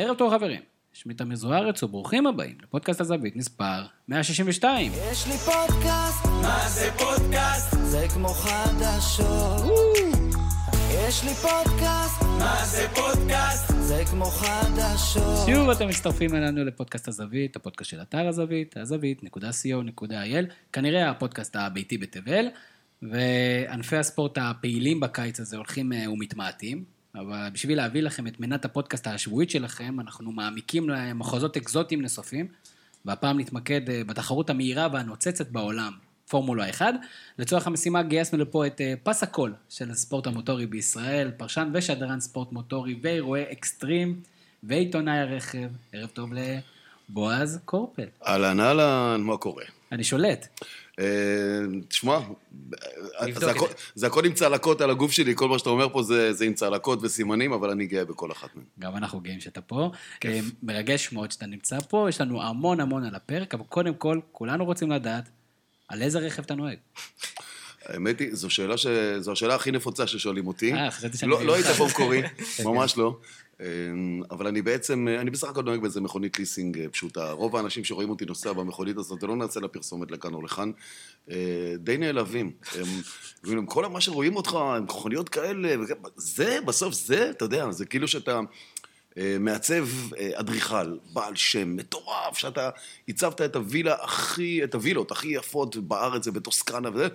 [0.00, 0.60] ערב טוב חברים,
[0.92, 4.92] שמי תמיר זוארץ וברוכים הבאים לפודקאסט הזווית מספר 162.
[5.12, 7.76] יש לי פודקאסט, מה זה פודקאסט?
[7.82, 9.72] זה כמו חדשות.
[10.92, 13.74] יש לי פודקאסט, מה זה פודקאסט?
[13.78, 15.46] זה כמו חדשות.
[15.46, 22.46] שוב אתם מצטרפים אלינו לפודקאסט הזווית, הפודקאסט של אתר הזווית, הזווית.co.il, כנראה הפודקאסט הביתי בתבל,
[23.02, 29.06] וענפי הספורט הפעילים בקיץ הזה הולכים אה, ומתמעטים, אבל בשביל להביא לכם את מנת הפודקאסט
[29.06, 32.48] השבועית שלכם, אנחנו מעמיקים למחוזות אקזוטיים נוספים,
[33.04, 35.92] והפעם נתמקד אה, בתחרות המהירה והנוצצת בעולם,
[36.28, 36.94] פורמולה 1.
[37.38, 42.52] לצורך המשימה גייסנו לפה את אה, פס הקול של הספורט המוטורי בישראל, פרשן ושדרן ספורט
[42.52, 44.20] מוטורי ואירועי אקסטרים,
[44.62, 45.68] ועיתונאי הרכב.
[45.92, 46.30] ערב טוב
[47.08, 48.06] לבועז קורפל.
[48.26, 49.64] אהלן אהלן, מה קורה?
[49.92, 50.48] אני שולט.
[51.88, 52.18] תשמע,
[53.34, 53.74] זה הכל- זה.
[53.94, 56.54] זה הכל עם צלקות על הגוף שלי, כל מה שאתה אומר פה זה זה עם
[56.54, 58.64] צלקות וסימנים, אבל אני גאה בכל אחת מהן.
[58.78, 59.90] גם אנחנו גאים שאתה פה.
[60.24, 64.20] אה, מרגש מאוד שאתה נמצא פה, יש לנו המון המון על הפרק, אבל קודם כל,
[64.32, 65.28] כולנו רוצים לדעת
[65.88, 66.76] על איזה רכב אתה נוהג.
[67.86, 68.86] האמת היא, זו שאלה ש...
[69.18, 70.72] זו השאלה הכי נפוצה ששואלים אותי.
[70.74, 71.66] אה, חשבתי שאני לא, לא היית.
[71.80, 72.22] במקורי,
[72.64, 73.16] ממש לא.
[73.60, 73.66] אה,
[74.30, 77.32] אבל אני בעצם, אני בסך הכל נוהג באיזה מכונית ליסינג אה, פשוטה.
[77.32, 80.70] רוב האנשים שרואים אותי נוסע במכונית הזאת, ולא נעשה לה פרסומת לכאן או לכאן,
[81.30, 82.52] אה, די נעלבים.
[83.44, 85.74] הם, כל מה שרואים אותך, הם מכוניות כאלה,
[86.16, 88.40] זה, בסוף זה, אתה יודע, זה כאילו שאתה...
[89.18, 92.70] אה, מעצב אה, אדריכל, בעל שם, מטורף, שאתה
[93.08, 97.08] הצבת את הווילה הכי, את הווילות הכי יפות בארץ ובטוסקנה וזה,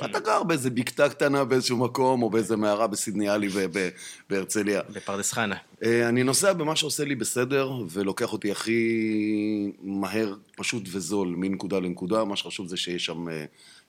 [0.00, 4.80] ואתה גר באיזה בקתה קטנה באיזשהו מקום, או באיזה מערה בסידניאלי ובהרצליה.
[4.92, 5.56] בפרדס חנה.
[5.84, 12.24] אה, אני נוסע במה שעושה לי בסדר, ולוקח אותי הכי מהר, פשוט וזול, מנקודה לנקודה.
[12.24, 13.44] מה שחשוב זה שיש שם אה,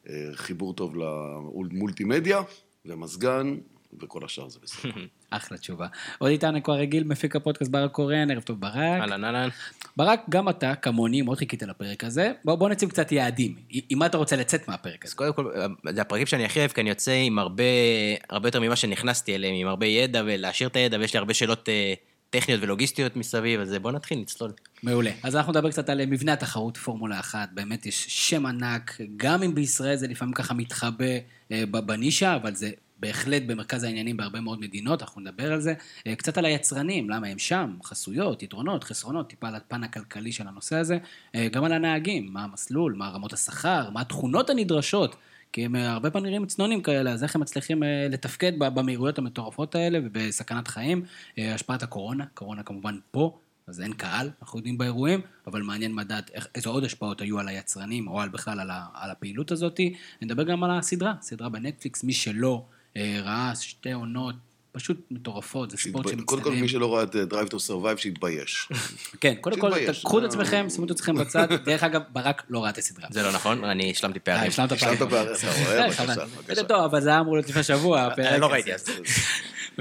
[0.09, 2.41] אה, חיבור טוב למולטימדיה,
[2.85, 3.55] ומזגן,
[4.01, 4.91] וכל השאר זה בסדר.
[5.37, 5.87] אחלה תשובה.
[6.17, 8.75] עוד איתנו כבר רגיל, מפיק הפודקאסט ברק קורן, ערב טוב ברק.
[8.75, 9.49] אהלן אהלן.
[9.97, 12.31] ברק, גם אתה, כמוני, מאוד חיכית לפרק הזה.
[12.45, 13.55] בוא, בוא נציב קצת יעדים.
[13.89, 15.17] עם מה אתה רוצה לצאת מהפרק אז הזה?
[15.17, 15.51] קודם כל,
[15.89, 17.63] זה הפרקים שאני הכי אוהב, כי אני יוצא עם הרבה,
[18.29, 21.69] הרבה יותר ממה שנכנסתי אליהם, עם הרבה ידע ולהשאיר את הידע, ויש לי הרבה שאלות
[21.69, 21.93] אה,
[22.29, 24.51] טכניות ולוגיסטיות מסביב, אז אה, בוא נתחיל, נצלול.
[24.83, 25.11] מעולה.
[25.23, 27.49] אז אנחנו נדבר קצת על מבנה התחרות פורמולה 1.
[27.53, 31.05] באמת יש שם ענק, גם אם בישראל זה לפעמים ככה מתחבא
[31.51, 32.69] אה, בנישה, אבל זה
[33.03, 35.73] בהחלט במרכז העניינים בהרבה מאוד מדינות, אנחנו נדבר על זה.
[36.07, 40.47] אה, קצת על היצרנים, למה הם שם, חסויות, יתרונות, חסרונות, טיפה על הפן הכלכלי של
[40.47, 40.97] הנושא הזה.
[41.35, 45.15] אה, גם על הנהגים, מה המסלול, מה רמות השכר, מה התכונות הנדרשות.
[45.51, 49.75] כי הם אה, הרבה פעמים נראים צנונים כאלה, אז איך הם מצליחים לתפקד במהירויות המטורפות
[49.75, 51.03] האלה ובסכנת חיים.
[51.37, 53.37] השפעת הקורונה, קורונה כמובן פה,
[53.67, 55.95] אז אין קהל, אנחנו יודעים באירועים, אבל מעניין
[56.33, 59.79] איך- איזה עוד השפעות היו על היצרנים, או על בכלל על, ה, על הפעילות הזאת.
[60.21, 62.65] נדבר גם על הסדרה, סדרה בנטפליקס, מי שלא
[62.97, 64.35] ראה שתי עונות
[64.73, 66.25] פשוט מטורפות, זה ספורט שמצטלם.
[66.25, 68.67] קודם כל, מי שלא ראה את אה, Drive to Survive, שיתבייש.
[69.21, 69.71] כן, קודם כל.
[70.01, 70.27] תקחו את אה.
[70.27, 71.47] עצמכם, שימו את עצמכם בצד.
[71.65, 73.07] דרך אגב, ברק לא ראה את הסדרה.
[73.11, 74.49] זה לא נכון, אני השלמתי אה, פערים.
[74.49, 75.09] השלמת השלמת פעם.
[75.09, 75.87] פערים, אתה רואה?
[75.87, 76.15] בבקשה, חבל.
[76.15, 76.55] בבקשה.
[76.55, 78.45] זה טוב, אבל זה היה אמור להיות לפני שבוע, אה, לא.
[78.45, 78.85] ראיתי אז.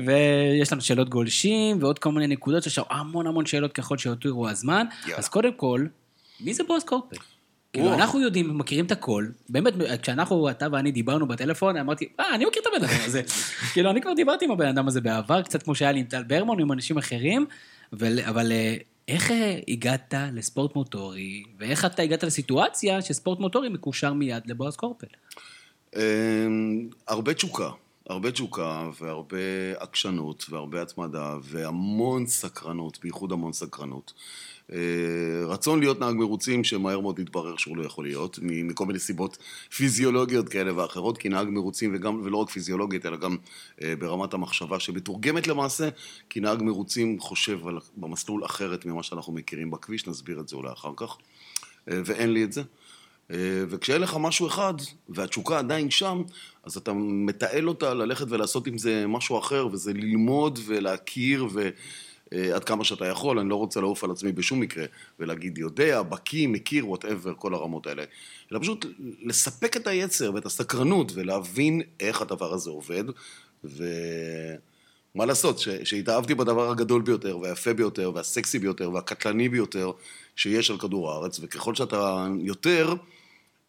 [0.06, 4.87] ויש לנו שאלות גולשים, ועוד כל מיני נקודות, יש המון המון שאלות ככל שיותירו הזמן.
[5.17, 5.87] אז קודם כל,
[6.41, 7.17] מי זה בועז קורפל?
[7.72, 7.94] כאילו.
[7.94, 9.27] אנחנו יודעים, מכירים את הכל.
[9.49, 13.22] באמת, כשאנחנו, אתה ואני דיברנו בטלפון, אמרתי, אה, אני מכיר את הבן אדם הזה.
[13.72, 16.22] כאילו, אני כבר דיברתי עם הבן אדם הזה בעבר, קצת כמו שהיה לי עם טל
[16.22, 17.47] ברמן, עם אנשים אחרים,
[17.93, 18.77] אבל, אבל אה,
[19.09, 25.06] איך אה, הגעת לספורט מוטורי, ואיך אתה הגעת לסיטואציה שספורט מוטורי מקושר מיד לבועז קורפל?
[25.97, 27.71] אמ, הרבה תשוקה,
[28.09, 29.38] הרבה תשוקה והרבה
[29.78, 34.12] עקשנות והרבה התמדה והמון סקרנות, בייחוד המון סקרנות.
[34.72, 39.38] אה, רצון להיות נהג מרוצים שמהר מאוד התברר שהוא לא יכול להיות, מכל מיני סיבות
[39.77, 43.37] פיזיולוגיות כאלה ואחרות, כי נהג מרוצים וגם, ולא רק פיזיולוגית, אלא גם
[43.82, 45.88] אה, ברמת המחשבה שמתורגמת למעשה,
[46.31, 50.72] כי נהג מרוצים חושב על, במסלול אחרת ממה שאנחנו מכירים בכביש, נסביר את זה אולי
[50.72, 51.16] אחר כך,
[51.91, 52.62] אה, ואין לי את זה.
[53.69, 54.75] וכשאין לך משהו אחד,
[55.09, 56.22] והתשוקה עדיין שם,
[56.65, 61.47] אז אתה מתעל אותה ללכת ולעשות עם זה משהו אחר, וזה ללמוד ולהכיר,
[62.32, 64.84] ועד כמה שאתה יכול, אני לא רוצה לעוף על עצמי בשום מקרה,
[65.19, 68.05] ולהגיד יודע, בקיא, מכיר, whatever, כל הרמות האלה.
[68.52, 68.87] אלא פשוט
[69.23, 73.05] לספק את היצר ואת הסקרנות, ולהבין איך הדבר הזה עובד,
[73.64, 73.84] ו...
[75.14, 79.90] מה לעשות, ש- שהתאהבתי בדבר הגדול ביותר, והיפה ביותר, והסקסי ביותר, והקטלני ביותר
[80.37, 82.94] שיש על כדור הארץ, וככל שאתה יותר,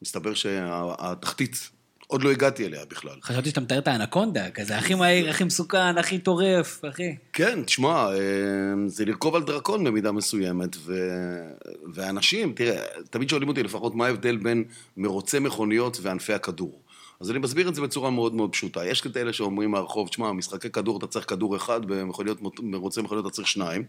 [0.02, 1.70] מסתבר שהתחתית,
[2.14, 3.16] עוד לא הגעתי אליה בכלל.
[3.24, 7.16] חשבתי שאתה מתאר את האנקונדה, כזה הכי מהיר, הכי מסוכן, הכי טורף, הכי...
[7.34, 8.18] כן, תשמע, אה,
[8.88, 10.94] זה לרכוב על דרקון במידה מסוימת, ו...
[11.94, 14.64] ואנשים, תראה, תמיד שואלים אותי לפחות מה ההבדל בין
[14.98, 16.82] מרוצי מכוניות וענפי הכדור.
[17.20, 18.86] אז אני מסביר את זה בצורה מאוד מאוד פשוטה.
[18.86, 23.34] יש כאלה שאומרים מהרחוב, תשמע, משחקי כדור אתה צריך כדור אחד, במכוניות, מרוצי מכוניות אתה
[23.34, 23.84] צריך שניים.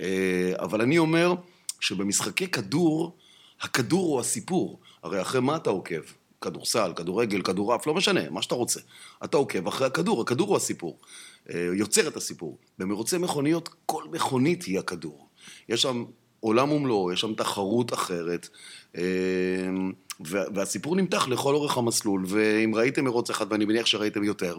[0.00, 1.34] אה, אבל אני אומר
[1.80, 3.16] שבמשחקי כדור,
[3.60, 4.80] הכדור הוא הסיפור.
[5.02, 6.21] הרי אחרי מה אתה עוקב?
[6.42, 8.80] כדורסל, כדורגל, כדורעף, לא משנה, מה שאתה רוצה.
[9.24, 10.98] אתה עוקב אחרי הכדור, הכדור הוא הסיפור.
[11.50, 12.58] אה, יוצר את הסיפור.
[12.78, 15.28] במרוצי מכוניות, כל מכונית היא הכדור.
[15.68, 16.04] יש שם
[16.40, 18.48] עולם ומלואו, יש שם תחרות אחרת.
[18.96, 19.02] אה,
[20.54, 24.56] והסיפור נמתח לכל אורך המסלול, ואם ראיתם מרוץ אחד, ואני מניח שראיתם יותר,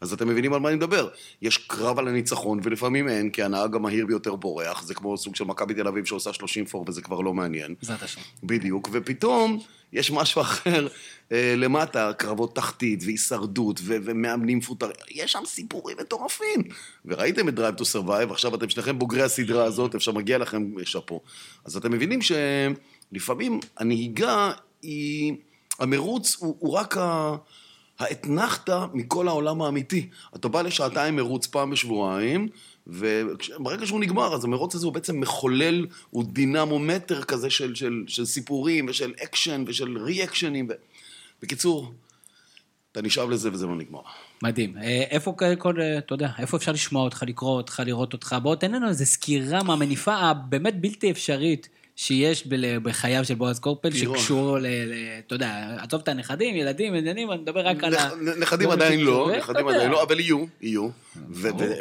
[0.00, 1.08] אז אתם מבינים על מה אני מדבר.
[1.42, 5.44] יש קרב על הניצחון, ולפעמים אין, כי הנהג המהיר ביותר בורח, זה כמו סוג של
[5.44, 7.74] מכבי תל אביב שעושה 30 פור, וזה כבר לא מעניין.
[7.80, 8.20] בעזרת השם.
[8.42, 9.60] בדיוק, ופתאום
[9.92, 10.88] יש משהו אחר
[11.32, 16.62] אה, למטה, קרבות תחתית והישרדות ו- ומאמנים מפוטרים, יש שם סיפורים מטורפים.
[17.04, 21.20] וראיתם את Drive to Survive, עכשיו אתם שניכם בוגרי הסדרה הזאת, אפשר מגיע לכם שאפו.
[21.64, 24.52] אז אתם מבינים שלפעמים הנהיגה
[24.82, 25.34] היא...
[25.78, 27.36] המרוץ הוא, הוא רק ה...
[27.98, 30.08] האתנחתא מכל העולם האמיתי.
[30.36, 32.48] אתה בא לשעתיים מרוץ פעם בשבועיים,
[32.90, 38.24] וברגע שהוא נגמר, אז המרוץ הזה הוא בעצם מחולל, הוא דינמומטר כזה של, של, של
[38.24, 40.66] סיפורים ושל אקשן ושל רי-אקשנים.
[40.70, 40.72] ו...
[41.42, 41.92] בקיצור,
[42.92, 44.00] אתה נשאב לזה וזה לא נגמר.
[44.42, 44.76] מדהים.
[44.76, 48.36] אה, איפה, כל, אה, אתה יודע, איפה אפשר לשמוע אותך, לקרוא אותך, לראות אותך?
[48.42, 51.68] בוא תן לנו איזה סקירה מהמניפה הבאמת בלתי אפשרית.
[52.00, 52.46] שיש
[52.82, 54.66] בחייו של בועז קורפל, שקשור ל...
[55.26, 58.10] אתה יודע, עזוב את הנכדים, ילדים, עניינים, אני מדבר רק על ה...
[58.40, 60.88] נכדים עדיין לא, נכדים עדיין לא, אבל יהיו, יהיו.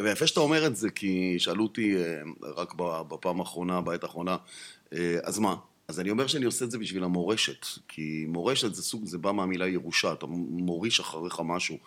[0.03, 2.21] ויפה שאתה אומר את זה, כי שאלו אותי אה,
[2.55, 2.73] רק
[3.09, 4.37] בפעם האחרונה, בעת האחרונה,
[4.93, 5.55] אה, אז מה?
[5.87, 9.31] אז אני אומר שאני עושה את זה בשביל המורשת, כי מורשת זה סוג, זה בא
[9.31, 11.77] מהמילה ירושה, אתה מוריש אחריך משהו.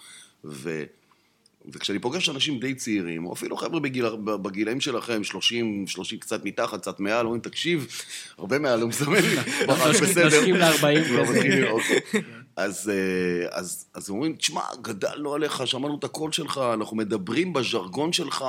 [1.73, 6.81] וכשאני פוגש אנשים די צעירים, או אפילו חבר'ה בגיל, בגילאים שלכם, 30, 30 קצת מתחת,
[6.81, 7.87] קצת מעל, אומרים, תקשיב,
[8.39, 9.37] הרבה מעל, הוא מסמן לי,
[9.69, 10.25] ממש בסדר.
[10.25, 11.71] נושקים ל-40 לא.
[11.71, 12.23] אוקיי.
[12.57, 18.13] אז, אה, אז, אז אומרים, תשמע, גדלנו עליך, שמענו את הקול שלך, אנחנו מדברים בז'רגון
[18.13, 18.45] שלך,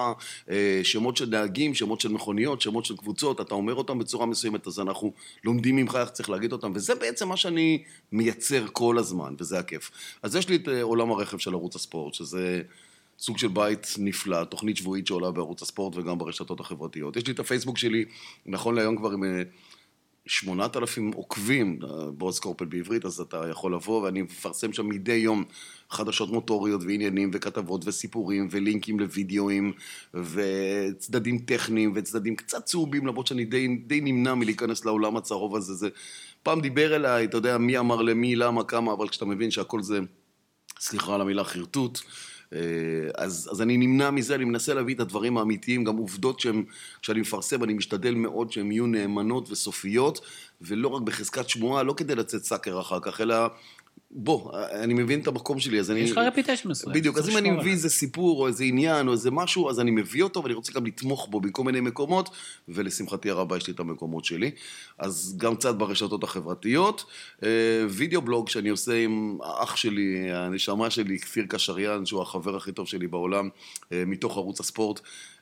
[0.50, 4.68] אה, שמות של נהגים, שמות של מכוניות, שמות של קבוצות, אתה אומר אותם בצורה מסוימת,
[4.68, 5.13] אז אנחנו
[5.44, 9.92] לומדים ממך איך צריך להגיד אותם, וזה בעצם מה שאני מייצר כל הזמן, וזה הכיף.
[10.24, 12.62] אז יש לי את אה, עולם הרכב של ערוץ הספורט, שזה...
[13.24, 17.16] סוג של בית נפלא, תוכנית שבועית שעולה בערוץ הספורט וגם ברשתות החברתיות.
[17.16, 18.06] יש לי את הפייסבוק שלי,
[18.46, 19.42] נכון להיום כבר עם אה,
[20.25, 25.14] שמונת אלפים עוקבים, אה, בועז קורפל בעברית, אז אתה יכול לבוא, ואני מפרסם שם מדי
[25.14, 25.44] יום
[25.90, 29.74] חדשות מוטוריות ועניינים וכתבות וסיפורים ולינקים לוידאוים
[30.14, 35.74] וצדדים טכניים וצדדים קצת צהובים, למרות שאני די, די נמנע מלהיכנס לעולם הצהוב הזה.
[35.74, 35.90] זה
[36.44, 40.00] פעם דיבר אליי, אתה יודע, מי אמר למי, למה, כמה, אבל כשאתה מבין שהכל זה,
[40.80, 42.32] סליחה על המילה חרטוט, אה,
[43.15, 46.63] אז, אז אני נמנע מזה, אני מנסה להביא את הדברים האמיתיים, גם עובדות שהן,
[47.01, 50.21] כשאני מפרסם, אני משתדל מאוד שהן יהיו נאמנות וסופיות,
[50.61, 53.35] ולא רק בחזקת שמועה, לא כדי לצאת סאקר אחר כך, אלא
[54.15, 56.00] בוא, אני מבין את המקום שלי, אז אני...
[56.00, 56.95] יש לך reputation מסוים.
[56.95, 59.92] בדיוק, אז אם אני מביא איזה סיפור או איזה עניין או איזה משהו, אז אני
[59.92, 62.30] מביא אותו ואני רוצה גם לתמוך בו בכל מיני מקומות,
[62.68, 64.51] ולשמחתי הרבה יש לי את המקומות שלי.
[64.98, 67.06] אז גם קצת ברשתות החברתיות.
[67.44, 67.50] אה,
[67.89, 72.88] וידאו בלוג שאני עושה עם האח שלי, הנשמה שלי, כפיר קשריאן, שהוא החבר הכי טוב
[72.88, 73.50] שלי בעולם,
[73.92, 75.00] אה, מתוך ערוץ הספורט.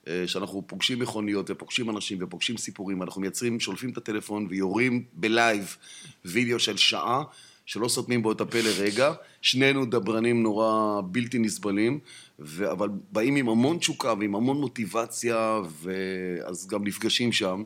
[0.07, 5.26] אה, שאנחנו פוגשים מכוניות ופוגשים אנשים ופוגשים סיפורים, אנחנו מייצרים, שולפים את הטלפון ויורים ב
[5.26, 5.77] live
[6.25, 7.23] וידאו של שעה.
[7.65, 11.99] שלא סותמים בו את הפה לרגע, שנינו דברנים נורא בלתי נסבלים,
[12.39, 12.71] ו...
[12.71, 17.63] אבל באים עם המון תשוקה ועם המון מוטיבציה, ואז גם נפגשים שם.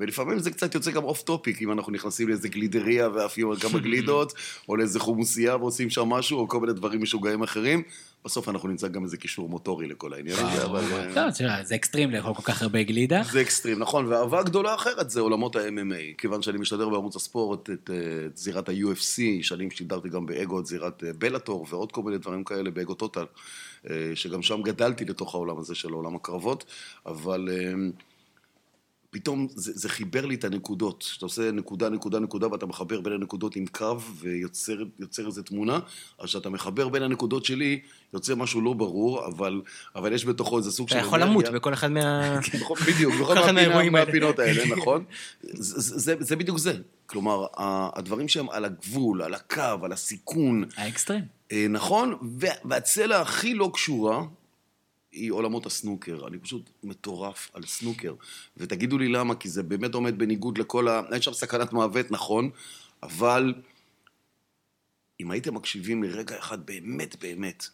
[0.00, 3.78] ולפעמים זה קצת יוצא גם off topic, אם אנחנו נכנסים לאיזה גלידריה ועפים על כמה
[3.78, 4.32] גלידות,
[4.68, 7.82] או לאיזה חומוסייה ועושים שם משהו, או כל מיני דברים משוגעים אחרים.
[8.24, 10.80] בסוף אנחנו נמצא גם איזה קישור מוטורי לכל העניין הזה, אבל...
[10.92, 13.22] אה, זה אקסטרים לאכול כל כך הרבה גלידה.
[13.32, 17.90] זה אקסטרים, נכון, ואהבה גדולה אחרת זה עולמות ה-MMA, כיוון שאני משתדר בערוץ הספורט את
[18.34, 22.70] זירת ה-UFC, שנים שידרתי גם באגו את זירת אה, בלאטור ועוד כל מיני דברים כאלה
[22.70, 23.24] באגו טוטל,
[23.90, 26.64] אה, שגם שם גדלתי לתוך העולם הזה של עולם הקרבות,
[27.06, 27.48] אבל...
[29.10, 31.02] פתאום זה, זה חיבר לי את הנקודות.
[31.02, 35.78] שאתה עושה נקודה, נקודה, נקודה, ואתה מחבר בין הנקודות עם קו ויוצר איזו תמונה,
[36.18, 37.80] אז כשאתה מחבר בין הנקודות שלי,
[38.14, 39.62] יוצא משהו לא ברור, אבל,
[39.96, 40.96] אבל יש בתוכו איזה סוג של...
[40.96, 42.38] אתה יכול למות בכל אחד מה...
[42.60, 45.04] נכון, בדיוק, בכל מהפינה, מהפינות האלה, נכון?
[45.42, 46.74] זה, זה, זה בדיוק זה.
[47.06, 47.46] כלומר,
[47.94, 50.64] הדברים שהם על הגבול, על הקו, על הסיכון.
[50.76, 51.24] האקסטרים.
[51.52, 52.14] אה, נכון,
[52.64, 54.22] והצלע הכי לא קשורה,
[55.12, 56.26] היא עולמות הסנוקר.
[56.26, 58.14] אני פשוט מטורף על סנוקר.
[58.56, 61.02] ותגידו לי למה, כי זה באמת עומד בניגוד לכל ה...
[61.12, 62.50] אין שם סכנת מוות, נכון,
[63.02, 63.54] אבל
[65.20, 67.66] אם הייתם מקשיבים לרגע אחד באמת באמת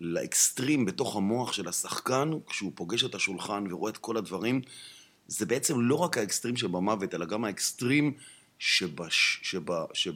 [0.00, 4.60] לאקסטרים בתוך המוח של השחקן, כשהוא פוגש את השולחן ורואה את כל הדברים,
[5.26, 8.12] זה בעצם לא רק האקסטרים שבמוות, אלא גם האקסטרים
[8.58, 9.40] שבש...
[9.42, 9.64] שב...
[9.92, 10.14] שב...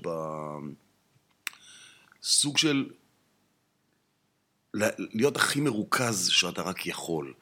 [2.23, 2.91] סוג של
[4.99, 7.33] להיות הכי מרוכז שאתה רק יכול.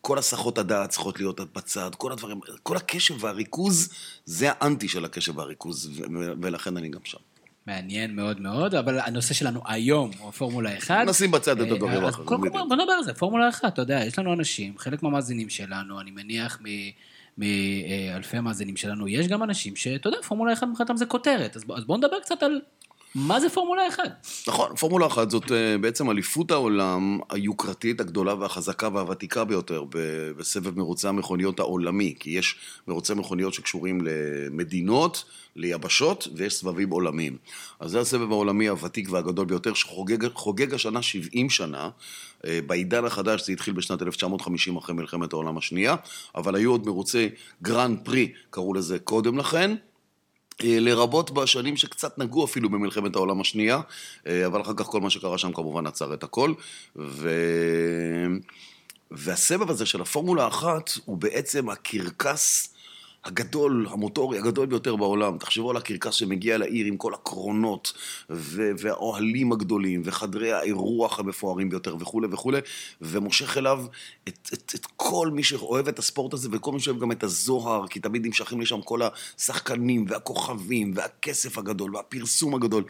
[0.00, 3.88] כל הסחות הדעת צריכות להיות בצד, כל הדברים, כל הקשב והריכוז,
[4.24, 6.00] זה האנטי של הקשב והריכוז,
[6.42, 7.18] ולכן אני גם שם.
[7.66, 10.94] מעניין מאוד מאוד, אבל הנושא שלנו היום הוא הפורמולה 1.
[11.06, 12.26] נשים בצד את הדברים אה, האחרים.
[12.26, 15.48] קודם כל בוא נדבר על זה, פורמולה 1, אתה יודע, יש לנו אנשים, חלק מהמאזינים
[15.48, 16.58] שלנו, אני מניח
[17.38, 21.96] מאלפי המאזינים שלנו, יש גם אנשים שאתה יודע, פורמולה 1 מבחינתם זה כותרת, אז בוא
[21.96, 22.60] נדבר קצת על
[23.14, 24.02] מה זה פורמולה 1?
[24.48, 29.84] נכון, פורמולה 1 זאת אה, בעצם אליפות העולם היוקרתית, הגדולה והחזקה והוותיקה ביותר
[30.36, 32.56] בסבב מרוצי המכוניות העולמי, כי יש
[32.88, 35.24] מרוצי מכוניות שקשורים למדינות,
[35.56, 37.36] ליבשות, ויש סבבים עולמיים.
[37.80, 41.88] אז זה הסבב העולמי הוותיק והגדול ביותר, שחוגג השנה 70 שנה.
[42.46, 45.96] אה, בעידן החדש זה התחיל בשנת 1950 אחרי מלחמת העולם השנייה,
[46.34, 47.28] אבל היו עוד מרוצי
[47.62, 49.74] גרנד פרי, קראו לזה קודם לכן.
[50.62, 53.80] אה, לרבות בשנים שקצת נגעו אפילו במלחמת העולם השנייה,
[54.26, 56.52] אה, אבל אחר כך כל מה שקרה שם כמובן עצר את הכל.
[56.96, 57.30] ו...
[59.10, 62.73] והסבב הזה של הפורמולה אחת הוא בעצם הקרקס
[63.24, 65.38] הגדול, המוטורי הגדול ביותר בעולם.
[65.38, 67.92] תחשבו על הקרקס שמגיע לעיר עם כל הקרונות
[68.78, 72.60] והאוהלים הגדולים וחדרי האירוח המפוארים ביותר וכולי וכולי,
[73.00, 73.84] ומושך אליו
[74.28, 77.86] את, את, את כל מי שאוהב את הספורט הזה וכל מי שאוהב גם את הזוהר,
[77.86, 79.00] כי תמיד נמשכים לשם כל
[79.38, 82.84] השחקנים והכוכבים והכסף הגדול והפרסום הגדול.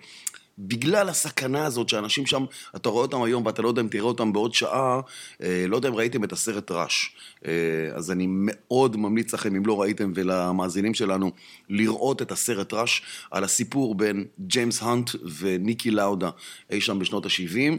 [0.58, 2.44] בגלל הסכנה הזאת שאנשים שם,
[2.76, 5.00] אתה רואה אותם היום ואתה לא יודע אם תראה אותם בעוד שעה,
[5.42, 7.16] אה, לא יודע אם ראיתם את הסרט ראש.
[7.46, 7.52] אה,
[7.94, 11.30] אז אני מאוד ממליץ לכם, אם לא ראיתם, ולמאזינים שלנו,
[11.68, 16.30] לראות את הסרט ראש על הסיפור בין ג'יימס האנט וניקי לאודה
[16.70, 17.78] אי שם בשנות ה-70.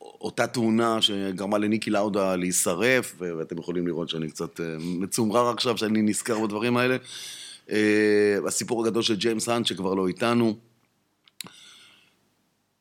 [0.00, 6.02] אותה תאונה שגרמה לניקי לאודה להישרף, ואתם יכולים לראות שאני קצת אה, מצומרר עכשיו, שאני
[6.02, 6.96] נזכר בדברים האלה.
[8.46, 10.69] הסיפור הגדול של ג'יימס האנט שכבר לא איתנו.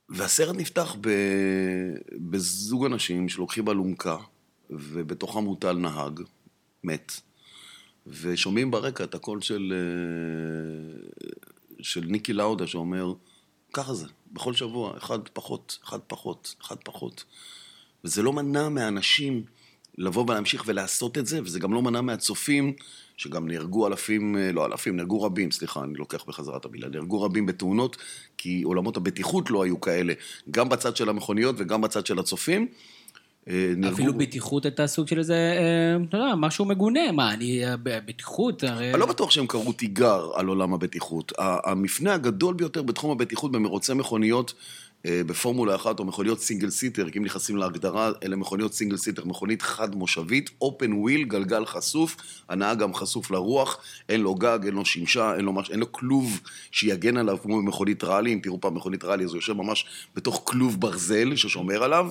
[0.10, 1.10] והסרט נפתח ב...
[2.30, 4.18] בזוג אנשים שלוקחים אלונקה,
[4.70, 6.22] ובתוכם מוטל נהג,
[6.84, 7.12] מת,
[8.08, 11.26] ושומעים ברקע את הקול של, אה,
[11.82, 13.14] של ניקי לאודה שאומר,
[13.74, 17.24] ככה זה, בכל שבוע, אחד פחות, אחד פחות, אחד פחות.
[18.04, 19.44] וזה לא מנע מהאנשים
[20.00, 22.74] לבוא ולהמשיך ולעשות את זה, וזה גם לא מנע מהצופים
[23.18, 27.22] שגם נהרגו אלפים, אה, לא אלפים, נהרגו רבים, סליחה, אני לוקח בחזרה את המילה, נהרגו
[27.22, 27.98] רבים בתאונות,
[28.38, 30.14] כי עולמות הבטיחות לא היו כאלה,
[30.52, 32.68] גם בצד של המכוניות וגם בצד של הצופים.
[33.50, 33.96] אה, נהרגו...
[33.96, 38.92] אפילו בטיחות הייתה סוג של איזה, אה, אתה יודע, משהו מגונה, מה, אני, בטיחות, הרי...
[38.92, 41.34] אני לא בטוח שהם קראו תיגר על עולם הבטיחות.
[41.38, 44.54] המפנה הגדול ביותר בתחום הבטיחות במרוצי מכוניות
[45.08, 49.62] בפורמולה אחת או מכוניות single seater, כי אם נכנסים להגדרה, אלה מכוניות single seater, מכונית
[49.62, 52.16] חד מושבית, open wheel, גלגל חשוף,
[52.50, 53.78] הנהג גם חשוף לרוח,
[54.10, 55.72] אין לו גג, אין לו שמשה, אין לו, מש...
[55.72, 56.40] אין לו כלוב
[56.72, 60.42] שיגן עליו כמו במכונית ראלי, אם תראו פעם מכונית ראלי, אז הוא יושב ממש בתוך
[60.46, 62.10] כלוב ברזל ששומר עליו.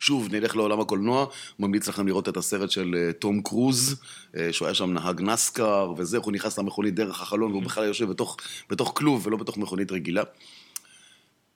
[0.00, 1.26] שוב, נלך לעולם הקולנוע,
[1.58, 4.00] ממליץ לכם לראות את הסרט של אה, תום קרוז,
[4.36, 8.10] אה, שהוא היה שם נהג נסקר וזה, הוא נכנס למכונית דרך החלון והוא בכלל יושב
[8.10, 8.36] בתוך,
[8.70, 10.22] בתוך כלוב ולא בתוך מכונית רגילה.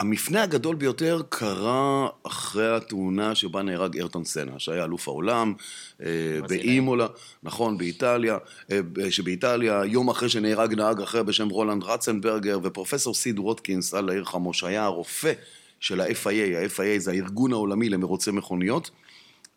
[0.00, 5.54] המפנה הגדול ביותר קרה אחרי התאונה שבה נהרג ארטון סנה, שהיה אלוף העולם,
[6.02, 6.06] אה,
[6.48, 7.06] באימולה,
[7.42, 8.38] נכון, באיטליה,
[8.72, 14.24] אה, שבאיטליה, יום אחרי שנהרג נהג אחר בשם רולנד רצנברגר, ופרופסור סיד ווטקינס, על העיר
[14.24, 15.32] חמו, שהיה הרופא
[15.80, 18.90] של ה-FIA, ה-FIA זה הארגון העולמי למרוצי מכוניות,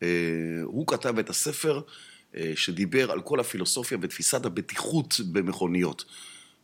[0.04, 0.08] אה,
[0.64, 1.82] הוא כתב את הספר
[2.56, 6.06] שדיבר על כל הפילוסופיה ותפיסת הבטיחות במכוניות.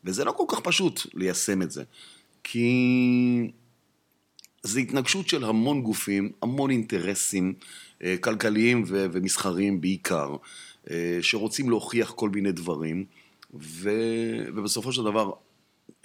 [0.04, 1.84] וזה לא כל כך פשוט ליישם את זה.
[2.44, 3.52] כי
[4.66, 7.54] זה התנגשות של המון גופים, המון אינטרסים
[8.04, 10.36] אה, כלכליים ומסחריים בעיקר,
[10.92, 13.06] אה, שרוצים להוכיח כל מיני דברים,
[13.54, 13.90] ו...
[14.56, 15.32] ובסופו של דבר,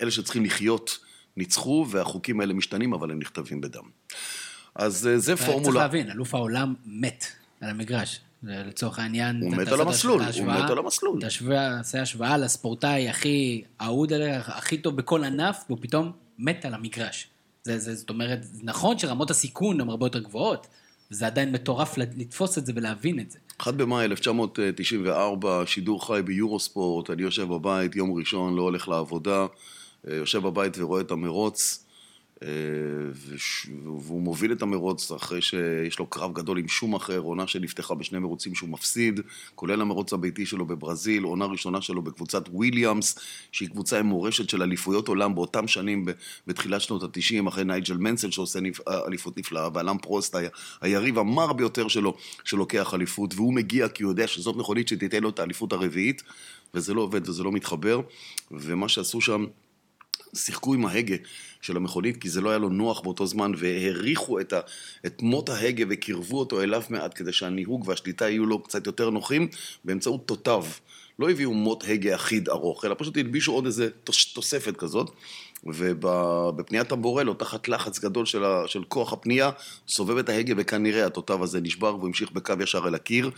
[0.00, 0.98] אלה שצריכים לחיות
[1.36, 3.84] ניצחו, והחוקים האלה משתנים, אבל הם נכתבים בדם.
[4.74, 5.62] אז אה, זה פורמולה...
[5.64, 7.26] צריך להבין, אלוף העולם מת
[7.60, 8.20] על המגרש.
[8.42, 11.20] לצורך העניין, הוא מת על המסלול, הוא מת על המסלול.
[11.20, 17.30] תעשה השוואה לספורטאי הכי אהוד עליך, הכי טוב בכל ענף, והוא פתאום מת על המגרש.
[17.64, 20.66] זה, זה, זאת אומרת, נכון שרמות הסיכון הן הרבה יותר גבוהות,
[21.10, 23.38] וזה עדיין מטורף לתפוס את זה ולהבין את זה.
[23.58, 29.46] 1 במאי 1994, שידור חי ביורוספורט, אני יושב בבית, יום ראשון, לא הולך לעבודה,
[30.08, 31.84] אה, יושב בבית ורואה את המרוץ.
[33.84, 38.18] והוא מוביל את המרוץ אחרי שיש לו קרב גדול עם שום אחר, עונה שנפתחה בשני
[38.18, 39.20] מרוצים שהוא מפסיד,
[39.54, 43.18] כולל המרוץ הביתי שלו בברזיל, עונה ראשונה שלו בקבוצת וויליאמס,
[43.52, 46.06] שהיא קבוצה עם מורשת של אליפויות עולם באותם שנים
[46.46, 48.58] בתחילת שנות התשעים, אחרי נייג'ל מנסל שעושה
[49.06, 50.36] אליפות נפלאה, ואלם פרוסט,
[50.80, 55.28] היריב המר ביותר שלו, שלוקח אליפות, והוא מגיע כי הוא יודע שזאת מכונית שתיתן לו
[55.28, 56.22] את האליפות הרביעית,
[56.74, 58.00] וזה לא עובד וזה לא מתחבר,
[58.50, 59.44] ומה שעשו שם
[60.34, 61.16] שיחקו עם ההגה
[61.60, 64.52] של המכונית, כי זה לא היה לו נוח באותו זמן, והעריכו את,
[65.06, 69.48] את מוט ההגה וקירבו אותו אליו מעט, כדי שהניהוג והשליטה יהיו לו קצת יותר נוחים,
[69.84, 70.64] באמצעות תותיו.
[71.18, 73.88] לא הביאו מוט הגה אחיד ארוך, אלא פשוט הלבישו עוד איזה
[74.34, 75.10] תוספת כזאת.
[75.64, 79.50] ובפניית טמבורלו, תחת לחץ גדול של, ה, של כוח הפנייה,
[79.88, 83.30] סובב את ההגה וכנראה התותב הזה נשבר והוא המשיך בקו ישר אל הקיר.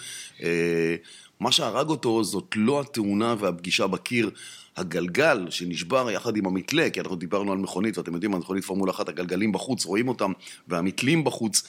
[0.43, 0.97] אה,
[1.41, 4.31] מה שהרג אותו זאת לא התאונה והפגישה בקיר,
[4.77, 8.93] הגלגל שנשבר יחד עם המתלה, כי אנחנו דיברנו על מכונית, ואתם יודעים, על מכונית פורמולה
[8.93, 10.33] אחת, הגלגלים בחוץ, רואים אותם,
[10.69, 11.69] והמתלים בחוץ.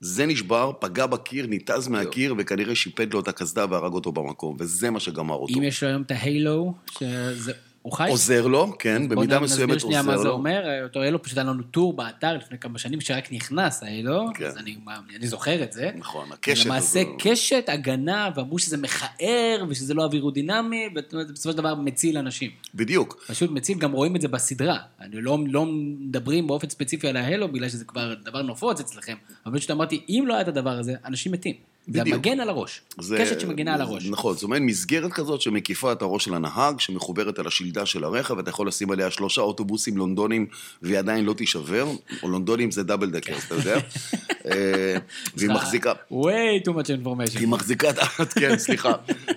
[0.00, 4.90] זה נשבר, פגע בקיר, ניתז מהקיר, וכנראה שיפד לו את הקסדה והרג אותו במקום, וזה
[4.90, 5.58] מה שגמר אותו.
[5.58, 7.52] אם יש לו היום את ההיילו, שזה...
[7.84, 8.10] הוא חי?
[8.10, 9.74] עוזר לו, כן, במידה מסוימת עוזר לו.
[9.74, 13.00] נסביר שנייה מה זה אומר, אותו הילו פשוט היה לנו טור באתר לפני כמה שנים,
[13.00, 14.44] שרק נכנס ההילו, כן.
[14.44, 14.76] אז אני,
[15.16, 15.90] אני זוכר את זה.
[15.96, 17.16] נכון, הקשת למעשה הזו.
[17.18, 22.50] קשת, הגנה, ואמרו שזה מכער, ושזה לא אווירודינמי, ובסופו של דבר מציל אנשים.
[22.74, 23.24] בדיוק.
[23.28, 24.78] פשוט מציל, גם רואים את זה בסדרה.
[25.00, 29.58] אני לא, לא מדברים באופן ספציפי על ההילו, בגלל שזה כבר דבר נפוץ אצלכם, אבל
[29.58, 31.73] פשוט אמרתי, אם לא היה את הדבר הזה, אנשים מתים.
[31.88, 32.08] בדיוק.
[32.08, 32.80] זה מגן על הראש.
[33.00, 34.06] זה, קשת שמגינה על הראש.
[34.06, 38.34] נכון, זו מעין מסגרת כזאת שמקיפה את הראש של הנהג, שמחוברת על השלדה של הרכב,
[38.36, 40.46] ואתה יכול לשים עליה שלושה אוטובוסים לונדונים,
[40.82, 41.86] והיא עדיין לא תישבר,
[42.22, 43.80] או לונדונים זה דאבל דקר, אתה יודע.
[44.50, 44.96] אה,
[45.36, 45.92] והיא מחזיקה...
[46.10, 47.38] way too much information.
[47.38, 47.92] היא מחזיקה,
[48.40, 48.92] כן, סליחה.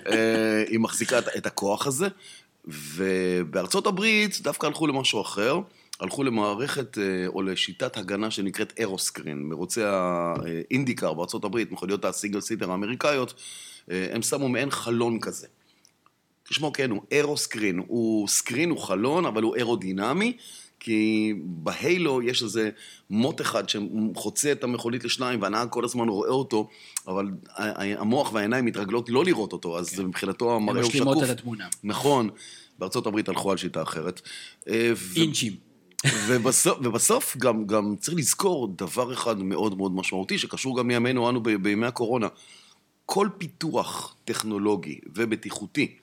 [0.06, 2.08] אה, היא מחזיקה את הכוח הזה,
[2.68, 5.60] ובארצות הברית דווקא הלכו למשהו אחר.
[6.00, 13.34] הלכו למערכת אה, או לשיטת הגנה שנקראת אירוסקרין, מרוצי האינדיקר בארה"ב, מכוניות הסיגל סיטר האמריקאיות,
[13.90, 15.46] אה, הם שמו מעין חלון כזה.
[16.44, 20.36] כשמו כן, הוא אירוסקרין, הוא סקרין, הוא חלון, אבל הוא אירודינמי,
[20.80, 22.70] כי בהיילו יש איזה
[23.10, 26.68] מוט אחד שחוצה את המכונית לשניים, והנהג כל הזמן רואה אותו,
[27.06, 27.26] אבל
[27.98, 30.02] המוח והעיניים מתרגלות לא לראות אותו, אז כן.
[30.02, 31.00] מבחינתו המראה הוא שקוף.
[31.00, 31.68] הם משלימות את התמונה.
[31.84, 32.30] נכון,
[32.78, 34.20] בארצות הברית הלכו על שיטה אחרת.
[34.68, 35.67] אה, אינצ'ים.
[36.06, 41.42] ובסוף, ובסוף גם, גם צריך לזכור דבר אחד מאוד מאוד משמעותי, שקשור גם לימינו אנו
[41.42, 42.28] בימי הקורונה.
[43.06, 45.96] כל פיתוח טכנולוגי ובטיחותי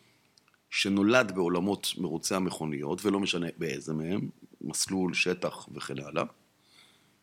[0.69, 4.29] שנולד בעולמות מרוצי המכוניות, ולא משנה באיזה מהם,
[4.61, 6.23] מסלול, שטח וכן הלאה,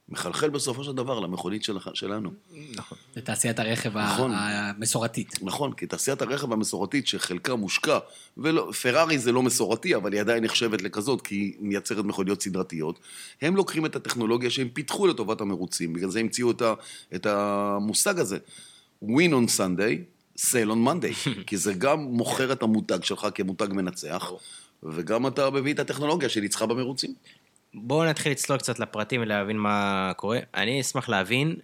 [0.09, 2.31] מחלחל בסופו של דבר למכונית של, שלנו.
[2.75, 2.99] נכון.
[3.17, 4.31] לתעשיית הרכב נכון.
[4.35, 5.43] המסורתית.
[5.43, 7.99] נכון, כי תעשיית הרכב המסורתית שחלקה מושקע,
[8.39, 12.99] ופרארי זה לא מסורתי, אבל היא עדיין נחשבת לכזאת, כי היא מייצרת מכוניות סדרתיות,
[13.43, 16.75] הם לוקחים את הטכנולוגיה שהם פיתחו לטובת המרוצים, בגלל זה המציאו את, ה,
[17.15, 18.39] את המושג הזה.
[19.03, 20.05] win on Sunday,
[20.39, 24.33] sell on Monday, כי זה גם מוכר את המותג שלך כמותג מנצח,
[24.83, 27.15] וגם אתה מביא את הטכנולוגיה שניצחה במרוצים.
[27.75, 30.39] בואו נתחיל לצלול קצת לפרטים ולהבין מה קורה.
[30.55, 31.57] אני אשמח להבין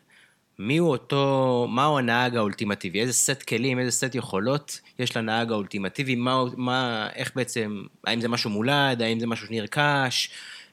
[0.59, 6.14] מי הוא אותו, מהו הנהג האולטימטיבי, איזה סט כלים, איזה סט יכולות יש לנהג האולטימטיבי,
[6.14, 10.31] מה, מה, איך בעצם, האם זה משהו מולד, האם זה משהו שנרכש,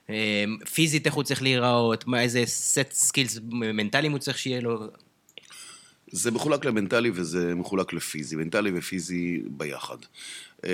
[0.09, 4.87] אה, פיזית איך הוא צריך להיראות, מה, איזה set skills מנטליים הוא צריך שיהיה לו.
[6.11, 9.97] זה מחולק למנטלי וזה מחולק לפיזי, מנטלי ופיזי ביחד.
[10.65, 10.71] אה,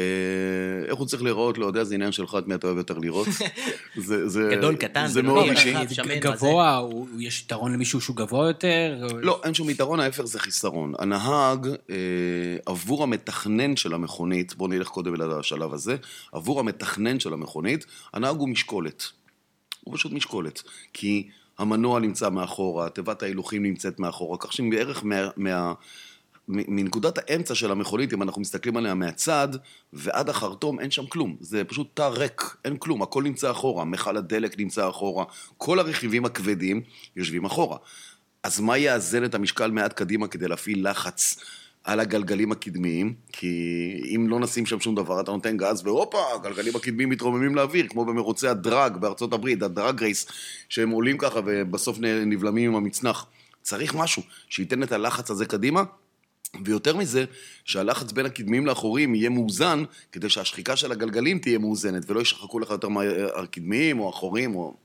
[0.88, 3.28] איך הוא צריך להיראות, לא יודע, זה עניין שלך, את מי אתה אוהב יותר לראות.
[4.08, 5.74] זה, זה, גדול, קטן, זה מאוד אישי.
[6.20, 6.82] גבוה,
[7.20, 9.08] יש יתרון למישהו שהוא גבוה יותר?
[9.22, 10.94] לא, אין שום יתרון, ההפך זה חיסרון.
[11.00, 11.96] הנהג, אה,
[12.66, 15.96] עבור המתכנן של המכונית, בואו נלך קודם לשלב הזה,
[16.32, 19.04] עבור המתכנן של המכונית, הנהג הוא משקולת.
[19.84, 20.64] הוא פשוט משקולת.
[20.94, 21.28] כי
[21.58, 25.30] המנוע נמצא מאחורה, תיבת ההילוכים נמצאת מאחורה, כך שבערך מה...
[25.38, 25.74] מה
[26.52, 29.48] מנקודת האמצע של המכונית, אם אנחנו מסתכלים עליה מהצד,
[29.94, 31.36] ועד החרטום אין שם כלום.
[31.40, 33.86] זה פשוט תא ריק, אין כלום, הכל נמצא אחורה.
[33.86, 35.26] מכל הדלק נמצא אחורה,
[35.58, 36.82] כל הרכיבים הכבדים
[37.16, 37.78] יושבים אחורה.
[38.44, 41.38] אז מה יאזן את המשקל מעט קדימה כדי להפעיל לחץ
[41.84, 43.14] על הגלגלים הקדמיים?
[43.32, 43.56] כי
[44.16, 48.06] אם לא נשים שם שום דבר, אתה נותן גז, והופה, הגלגלים הקדמיים מתרוממים לאוויר, כמו
[48.06, 50.26] במרוצי הדרג בארצות הברית, הדרג רייס,
[50.70, 53.26] שהם עולים ככה ובסוף נבלמים עם המצנח.
[53.62, 55.84] צריך משהו שייתן את הלחץ הזה קדימה,
[56.66, 57.26] ויותר מזה,
[57.66, 62.70] שהלחץ בין הקדמיים לאחוריים יהיה מאוזן, כדי שהשחיקה של הגלגלים תהיה מאוזנת, ולא ישחקו לך
[62.70, 64.78] יותר מהקדמיים או האחוריים או...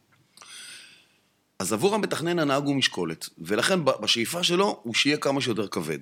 [1.58, 5.98] אז עבור המתכנן הנהג הוא משקולת, ולכן בשאיפה שלו הוא שיהיה כמה שיותר כבד.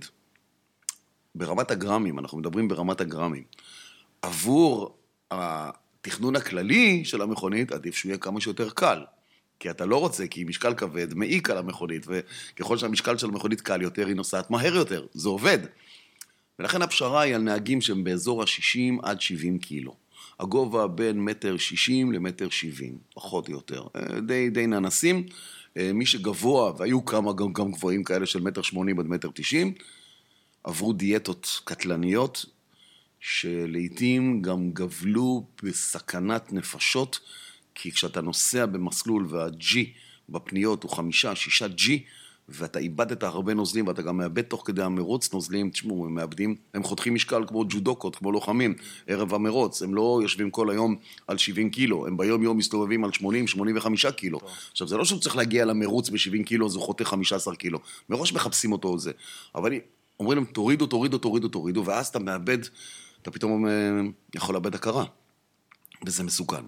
[1.34, 3.42] ברמת הגרמים, אנחנו מדברים ברמת הגרמים.
[4.22, 4.96] עבור
[5.30, 9.02] התכנון הכללי של המכונית, עדיף שהוא יהיה כמה שיותר קל.
[9.60, 13.82] כי אתה לא רוצה, כי משקל כבד מעיק על המכונית, וככל שהמשקל של המכונית קל
[13.82, 15.58] יותר, היא נוסעת מהר יותר, זה עובד.
[16.58, 19.96] ולכן הפשרה היא על נהגים שהם באזור ה-60 עד 70 קילו.
[20.40, 23.82] הגובה בין מטר 60 למטר 70, פחות או יותר.
[23.96, 25.26] אה, די, די ננסים.
[25.76, 29.74] אה, מי שגבוה, והיו כמה גם, גם גבוהים כאלה של מטר 80 עד מטר 90,
[30.64, 32.46] עברו דיאטות קטלניות,
[33.20, 37.20] שלעיתים גם גבלו בסכנת נפשות.
[37.74, 39.76] כי כשאתה נוסע במסלול וה-G
[40.28, 41.90] בפניות הוא חמישה, שישה G,
[42.48, 46.82] ואתה איבדת הרבה נוזלים, ואתה גם מאבד תוך כדי המרוץ נוזלים, תשמעו, הם מאבדים, הם
[46.82, 48.74] חותכים משקל כמו ג'ודוקות, כמו לוחמים,
[49.06, 53.10] ערב המרוץ, הם לא יושבים כל היום על 70 קילו, הם ביום יום מסתובבים על
[53.10, 54.38] 80-85 קילו.
[54.38, 54.50] טוב.
[54.72, 57.78] עכשיו, זה לא שהוא צריך להגיע למרוץ ב-70 קילו, אז הוא חותך 15 קילו.
[58.08, 59.12] מראש מחפשים אותו זה.
[59.54, 59.72] אבל
[60.20, 62.58] אומרים להם, תורידו, תורידו, תורידו, תורידו, ואז אתה מאבד,
[63.22, 63.72] אתה פתאום אה,
[64.34, 65.04] יכול לאבד הכרה.
[66.06, 66.64] וזה מסוכן.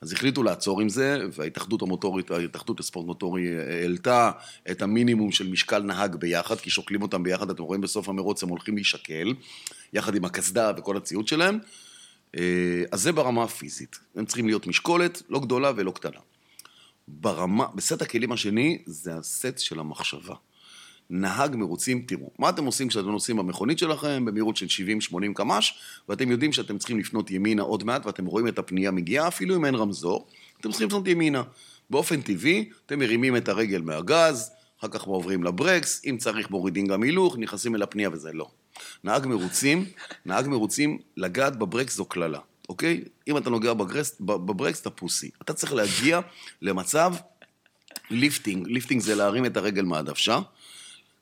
[0.00, 4.30] אז החליטו לעצור עם זה, וההתאחדות המוטורית, ההתאחדות לספורט מוטורי אה, העלתה
[4.70, 8.48] את המינימום של משקל נהג ביחד, כי שוקלים אותם ביחד, אתם רואים בסוף המרוץ הם
[8.48, 9.34] הולכים להישקל,
[9.92, 11.58] יחד עם הקסדה וכל הציוד שלהם.
[12.36, 13.98] אה, אז זה ברמה הפיזית.
[14.16, 16.20] הם צריכים להיות משקולת, לא גדולה ולא קטנה.
[17.08, 20.34] ברמה, בסט הכלים השני זה הסט של המחשבה.
[21.10, 24.66] נהג מרוצים, תראו, מה אתם עושים כשאתם נוסעים במכונית שלכם במהירות של
[25.12, 29.28] 70-80 קמ"ש, ואתם יודעים שאתם צריכים לפנות ימינה עוד מעט, ואתם רואים את הפנייה מגיעה,
[29.28, 30.26] אפילו אם אין רמזור,
[30.60, 31.42] אתם צריכים לפנות ימינה.
[31.90, 37.02] באופן טבעי, אתם מרימים את הרגל מהגז, אחר כך עוברים לברקס, אם צריך מורידים גם
[37.02, 38.50] הילוך, נכנסים אל הפנייה וזה לא.
[39.04, 39.84] נהג מרוצים,
[40.26, 42.38] נהג מרוצים, לגעת בברקס זו קללה,
[42.68, 43.04] אוקיי?
[43.28, 45.30] אם אתה נוגע בברקס, בברקס אתה pussy.
[45.42, 46.20] אתה צריך להגיע
[46.62, 47.14] למצב
[48.10, 50.38] lifting, lifting זה להרים את הרגל מהדוושה.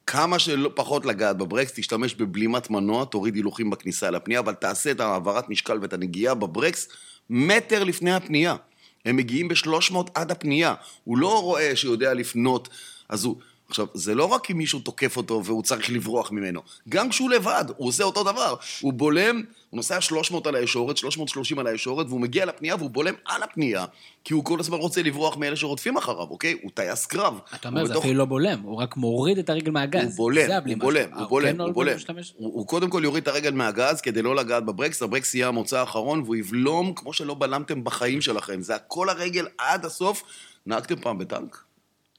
[0.06, 5.48] כמה שפחות לגעת בברקס, תשתמש בבלימת מנוע, תוריד הילוכים בכניסה לפנייה, אבל תעשה את העברת
[5.48, 6.88] משקל ואת הנגיעה בברקס
[7.30, 8.56] מטר לפני הפנייה.
[9.04, 10.74] הם מגיעים ב-300 עד הפנייה.
[11.04, 12.68] הוא לא רואה שיודע לפנות,
[13.08, 13.36] אז הוא...
[13.68, 17.64] עכשיו, זה לא רק אם מישהו תוקף אותו והוא צריך לברוח ממנו, גם כשהוא לבד,
[17.76, 18.54] הוא עושה אותו דבר.
[18.80, 23.14] הוא בולם, הוא נוסע 300 על הישורת, 330 על הישורת, והוא מגיע לפנייה והוא בולם
[23.24, 23.84] על הפנייה,
[24.24, 26.56] כי הוא כל הזמן רוצה לברוח מאלה שרודפים אחריו, אוקיי?
[26.62, 27.38] הוא טייס קרב.
[27.54, 28.04] אתה אומר, זה בתוך...
[28.04, 30.04] אפילו לא בולם, הוא רק מוריד את הרגל מהגז.
[30.04, 31.96] הוא בולם, הוא בולם, הוא בולם, הוא בולם.
[32.36, 36.20] הוא קודם כל יוריד את הרגל מהגז כדי לא לגעת בברקס, הברקס יהיה המוצא האחרון,
[36.20, 38.62] והוא יבלום כמו שלא בלמתם בחיים שלכם.
[38.62, 40.22] זה הכל הרגל עד הסוף.
[40.66, 41.64] נהגתם פעם בטנק?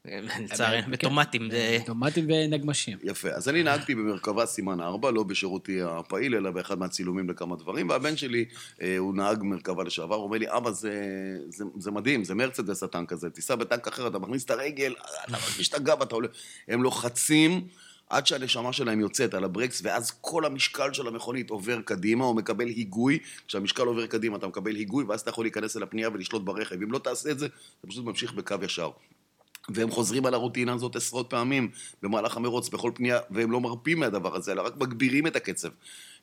[0.44, 1.50] לצערי, בטומטים.
[1.86, 2.98] טומטים ונגמשים.
[3.04, 3.30] יפה.
[3.30, 8.18] אז אני נהגתי במרכבה סימן 4, לא בשירותי הפעיל, אלא באחד מהצילומים לכמה דברים, והבן
[8.18, 8.46] שלי,
[8.82, 10.72] אה, הוא נהג מרכבה לשעבר, הוא אומר לי, אבא,
[11.78, 15.70] זה מדהים, זה מרצדס הטנק הזה, תיסע בטנק אחר, אתה מכניס את הרגל, אתה מרגיש
[15.70, 16.28] את הגב, אתה עולה...
[16.68, 17.68] הם לוחצים.
[18.10, 22.68] עד שהנשמה שלהם יוצאת על הברקס, ואז כל המשקל של המכונית עובר קדימה, או מקבל
[22.68, 23.20] היגוי.
[23.48, 26.82] כשהמשקל עובר קדימה אתה מקבל היגוי, ואז אתה יכול להיכנס אל הפנייה ולשלוט ברכב.
[26.82, 28.90] אם לא תעשה את זה, אתה פשוט ממשיך בקו ישר.
[29.70, 34.36] והם חוזרים על הרוטינה הזאת עשרות פעמים במהלך המרוץ, בכל פנייה, והם לא מרפים מהדבר
[34.36, 35.70] הזה, אלא רק מגבירים את הקצב.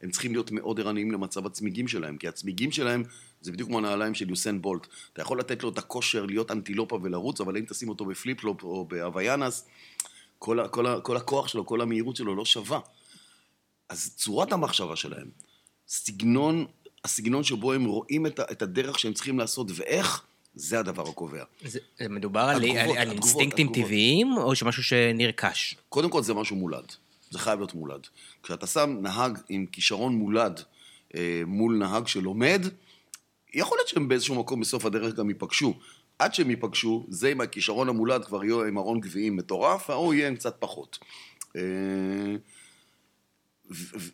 [0.02, 3.02] הם צריכים להיות מאוד ערניים למצב הצמיגים שלהם, כי הצמיגים שלהם
[3.40, 4.86] זה בדיוק כמו הנעליים של יוסן בולט.
[5.12, 8.84] אתה יכול לתת לו את הכושר להיות אנטילופה ולרוץ, אבל אם תשים אותו בפליפלופ או
[8.84, 9.66] בהוויאנס,
[10.38, 12.80] כל, כל, כל הכוח שלו, כל המהירות שלו לא שווה.
[13.88, 15.30] אז צורת המחשבה שלהם,
[15.88, 16.66] סגנון,
[17.04, 20.22] הסגנון שבו הם רואים את הדרך שהם צריכים לעשות ואיך,
[20.54, 21.44] זה הדבר הקובע.
[21.64, 21.78] זה,
[22.10, 23.86] מדובר על, על, על אינסטינקטים התגובות.
[23.86, 25.76] טבעיים, או שמשהו שנרכש?
[25.88, 26.92] קודם כל זה משהו מולד.
[27.30, 28.06] זה חייב להיות מולד.
[28.42, 30.60] כשאתה שם נהג עם כישרון מולד
[31.14, 32.66] אה, מול נהג שלומד,
[33.54, 35.74] יכול להיות שהם באיזשהו מקום בסוף הדרך גם ייפגשו.
[36.18, 40.28] עד שהם ייפגשו, זה עם הכישרון המולד כבר יהיה עם ארון גביעים מטורף, ההוא יהיה
[40.28, 40.98] עם קצת פחות.
[41.56, 41.62] אה,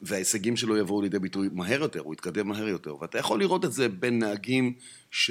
[0.02, 2.96] וההישגים שלו יבואו לידי ביטוי מהר יותר, הוא יתקדם מהר יותר.
[3.00, 4.72] ואתה יכול לראות את זה בין נהגים
[5.10, 5.30] ש...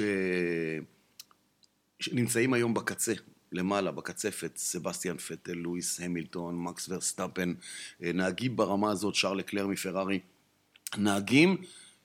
[2.00, 3.12] שנמצאים היום בקצה,
[3.52, 7.54] למעלה, בקצפת, סבסטיאן פטל, לואיס המילטון, מקס ורסטאפן,
[8.02, 10.20] אה, נהגים ברמה הזאת, שארל לקלר מפרארי,
[10.96, 11.56] נהגים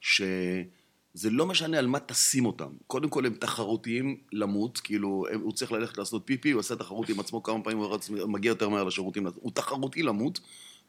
[0.02, 2.70] שזה לא משנה על מה תשים אותם.
[2.88, 7.10] קודם כל הם תחרותיים למות, כאילו הם, הוא צריך ללכת לעשות פיפי, הוא עושה תחרות
[7.10, 10.40] עם עצמו כמה פעמים, הוא מגיע יותר מהר לשירותים, הוא תחרותי למות.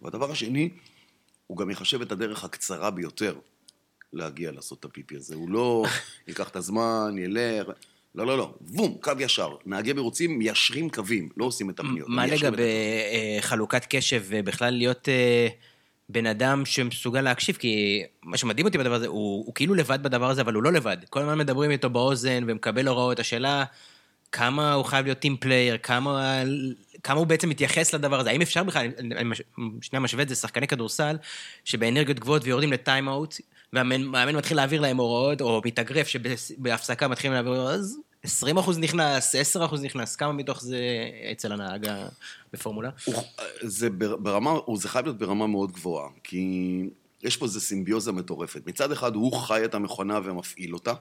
[0.03, 0.71] והדבר השני,
[1.47, 3.38] הוא גם יחשב את הדרך הקצרה ביותר
[4.12, 5.35] להגיע לעשות את הפיפי הזה.
[5.35, 5.85] הוא לא
[6.29, 7.71] ייקח את הזמן, ילך...
[8.14, 9.57] לא, לא, לא, בום, קו ישר.
[9.66, 12.09] נהגי מרוצים מיישרים קווים, לא עושים את הפניות.
[12.09, 12.62] מה לגבי
[13.12, 15.48] אה, חלוקת קשב ובכלל להיות אה,
[16.09, 17.57] בן אדם שמסוגל להקשיב?
[17.57, 20.72] כי מה שמדהים אותי בדבר הזה, הוא, הוא כאילו לבד בדבר הזה, אבל הוא לא
[20.72, 20.96] לבד.
[21.11, 23.18] כל הזמן מדברים איתו באוזן ומקבל הוראות.
[23.18, 23.64] השאלה,
[24.33, 26.42] כמה הוא חייב להיות team player, כמה,
[27.03, 28.31] כמה הוא בעצם מתייחס לדבר הזה.
[28.31, 29.35] האם אפשר בכלל, אני
[29.81, 31.16] שנייה משווה את זה, שחקני כדורסל,
[31.64, 33.37] שבאנרגיות גבוהות ויורדים לטיים-אאוט,
[33.75, 39.35] והמאמן מתחיל להעביר להם הוראות, או מתאגרף שבהפסקה מתחילים להעביר הוראות, אז 20 אחוז נכנס,
[39.35, 40.79] 10 אחוז נכנס, כמה מתוך זה
[41.33, 41.87] אצל הנהג
[42.53, 42.91] בפורמולה?
[43.61, 46.83] זה ברמה, זה חייב להיות ברמה מאוד גבוהה, כי
[47.23, 48.67] יש פה איזו סימביוזה מטורפת.
[48.67, 50.93] מצד אחד הוא חי את המכונה ומפעיל אותה,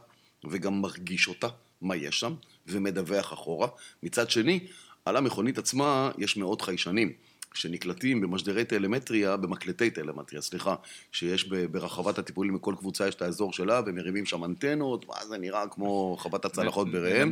[0.49, 1.47] וגם מרגיש אותה,
[1.81, 2.33] מה יש שם,
[2.67, 3.67] ומדווח אחורה.
[4.03, 4.59] מצד שני,
[5.05, 7.13] על המכונית עצמה יש מאות חיישנים.
[7.53, 10.75] שנקלטים במשדרי טלמטריה, במקלטי טלמטריה, סליחה,
[11.11, 15.67] שיש ברחבת הטיפולים, לכל קבוצה יש את האזור שלה, ומרימים שם אנטנות, מה זה נראה
[15.67, 17.31] כמו חוות הצלחות בראם,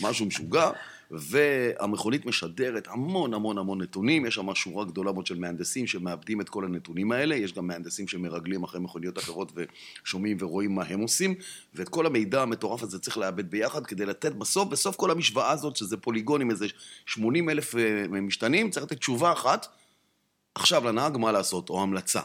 [0.00, 0.70] משהו משוגע.
[1.10, 6.48] והמכונית משדרת המון המון המון נתונים, יש שם שורה גדולה מאוד של מהנדסים שמאבדים את
[6.48, 9.52] כל הנתונים האלה, יש גם מהנדסים שמרגלים אחרי מכוניות אחרות
[10.04, 11.34] ושומעים ורואים מה הם עושים,
[11.74, 15.76] ואת כל המידע המטורף הזה צריך לעבד ביחד כדי לתת בסוף, בסוף כל המשוואה הזאת,
[15.76, 16.66] שזה פוליגון עם איזה
[17.06, 19.66] 80 אלף אה, משתנים, צריך לתת תשובה אחת,
[20.54, 22.20] עכשיו לנהג מה לעשות, או המלצה.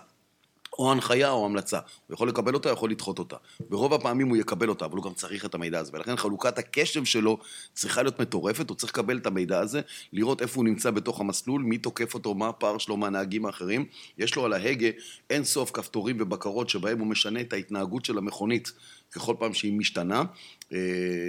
[0.79, 1.79] או הנחיה או המלצה.
[2.07, 3.35] הוא יכול לקבל אותה, יכול לדחות אותה.
[3.69, 5.91] ברוב הפעמים הוא יקבל אותה, אבל הוא גם צריך את המידע הזה.
[5.93, 7.37] ולכן חלוקת הקשב שלו
[7.73, 9.81] צריכה להיות מטורפת, הוא צריך לקבל את המידע הזה,
[10.13, 13.85] לראות איפה הוא נמצא בתוך המסלול, מי תוקף אותו, מה הפער שלו מהנהגים האחרים.
[14.17, 14.87] יש לו על ההגה
[15.29, 18.71] אין סוף כפתורים ובקרות שבהם הוא משנה את ההתנהגות של המכונית
[19.15, 20.23] ככל פעם שהיא משתנה.
[20.73, 20.77] אה,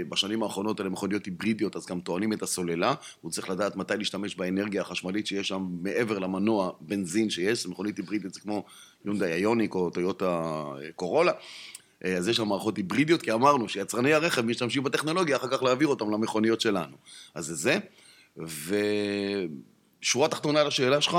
[0.08, 2.94] בשנים האחרונות אלה מכוניות היברידיות, אז גם טוענים את הסוללה.
[3.20, 7.66] הוא צריך לדעת מתי להשתמש באנרגיה החשמלית שיש שם מעבר למנוע בנזין שיש.
[7.66, 8.64] מכונית היברידית זה כמו
[9.04, 11.32] יונדאי איוניק או טויוטה אה, קורולה.
[12.04, 15.88] אה, אז יש שם מערכות היברידיות, כי אמרנו שיצרני הרכב משתמשים בטכנולוגיה, אחר כך להעביר
[15.88, 16.96] אותם למכוניות שלנו.
[17.34, 17.78] אז זה זה.
[20.00, 21.18] ושורה תחתונה לשאלה שלך?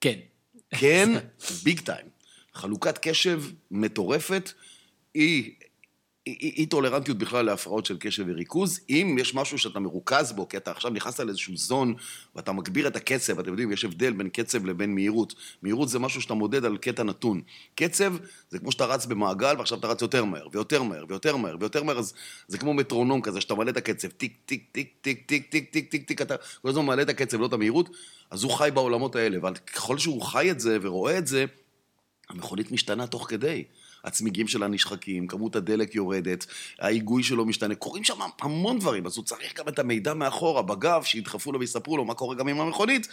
[0.00, 0.18] כן.
[0.70, 1.12] כן,
[1.64, 2.06] big time.
[2.54, 4.52] חלוקת קשב מטורפת.
[5.16, 5.54] אי,
[6.26, 8.80] אי, אי טולרנטיות בכלל להפרעות של קשב וריכוז.
[8.90, 11.94] אם יש משהו שאתה מרוכז בו, כי אתה עכשיו נכנסת לאיזשהו zone
[12.36, 15.34] ואתה מגביר את הקצב, אתם יודעים, יש הבדל בין קצב לבין מהירות.
[15.62, 17.40] מהירות זה משהו שאתה מודד על קטע נתון.
[17.74, 18.14] קצב
[18.50, 21.82] זה כמו שאתה רץ במעגל ועכשיו אתה רץ יותר מהר, ויותר מהר, ויותר מהר, ויותר
[21.82, 22.14] מהר, אז
[22.48, 25.90] זה כמו מטרונום כזה, שאתה מעלה את הקצב, טיק, טיק, טיק, טיק, טיק, טיק, טיק,
[25.90, 27.90] טיק, טיק, אתה כל הזמן מעלה את הקצב, לא את המהירות,
[28.30, 31.44] אז הוא חי בעולמות האלה, וככל שהוא חי את זה ורואה את זה,
[32.28, 33.64] המכונית משתנה תוך כדי.
[34.06, 36.46] הצמיגים שלה נשחקים, כמות הדלק יורדת,
[36.80, 41.02] ההיגוי שלו משתנה, קורים שם המון דברים, אז הוא צריך גם את המידע מאחורה, בגב,
[41.02, 43.08] שידחפו לו ויספרו לו מה קורה גם עם המכונית,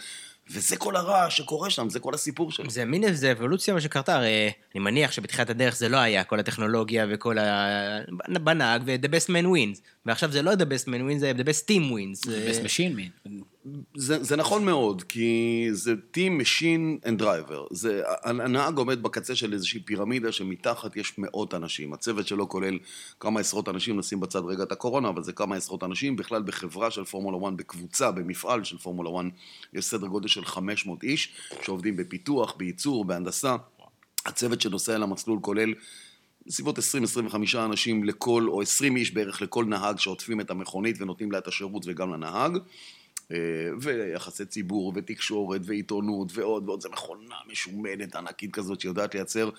[0.50, 2.70] וזה כל הרעש שקורה שם, זה כל הסיפור שלו.
[2.70, 6.40] זה מין איזה אבולוציה מה שקרתה, הרי אני מניח שבתחילת הדרך זה לא היה, כל
[6.40, 7.98] הטכנולוגיה וכל ה...
[8.28, 9.80] בנהג, ו-the best man wins.
[10.06, 12.26] ועכשיו זה לא the best man wins, זה the best team wins.
[12.26, 13.53] the best machine wins.
[13.96, 17.66] זה, זה נכון מאוד, כי זה Team Machine and Driver.
[17.70, 21.92] זה, הנהג עומד בקצה של איזושהי פירמידה שמתחת יש מאות אנשים.
[21.92, 22.78] הצוות שלו כולל
[23.20, 26.16] כמה עשרות אנשים, נשים בצד רגע את הקורונה, אבל זה כמה עשרות אנשים.
[26.16, 29.24] בכלל בחברה של פורמולה 1, בקבוצה, במפעל של פורמולה 1,
[29.72, 33.56] יש סדר גודל של 500 איש שעובדים בפיתוח, בייצור, בהנדסה.
[34.26, 35.74] הצוות שנוסע למסלול כולל
[36.46, 41.38] בסביבות 20-25 אנשים לכל, או 20 איש בערך לכל נהג שעוטפים את המכונית ונותנים לה
[41.38, 42.58] את השירות וגם לנהג.
[43.32, 43.36] אה,
[43.80, 46.80] ויחסי ציבור, ותקשורת, ועיתונות, ועוד ועוד.
[46.80, 49.50] זו מכונה משומנת, ענקית כזאת, שיודעת לייצר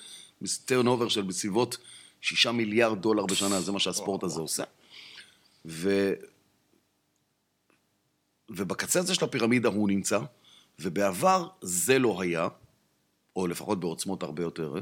[0.65, 1.78] טרנובר של בסביבות
[2.21, 4.63] שישה מיליארד דולר בשנה, זה מה שהספורט הזה עושה.
[5.65, 6.13] ו...
[8.49, 10.19] ובקצה הזה של הפירמידה הוא נמצא,
[10.80, 12.47] ובעבר זה לא היה,
[13.36, 14.73] או לפחות בעוצמות הרבה יותר,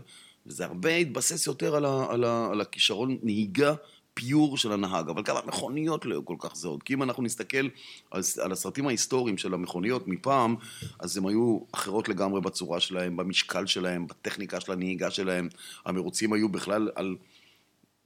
[0.45, 3.73] וזה הרבה התבסס יותר על, ה, על, ה, על הכישרון נהיגה
[4.13, 6.83] פיור של הנהג, אבל גם המכוניות לא היו כל כך זהות.
[6.83, 7.67] כי אם אנחנו נסתכל
[8.11, 10.55] על, על הסרטים ההיסטוריים של המכוניות מפעם,
[10.99, 15.49] אז הן היו אחרות לגמרי בצורה שלהן, במשקל שלהן, בטכניקה של הנהיגה שלהן.
[15.85, 17.15] המרוצים היו בכלל על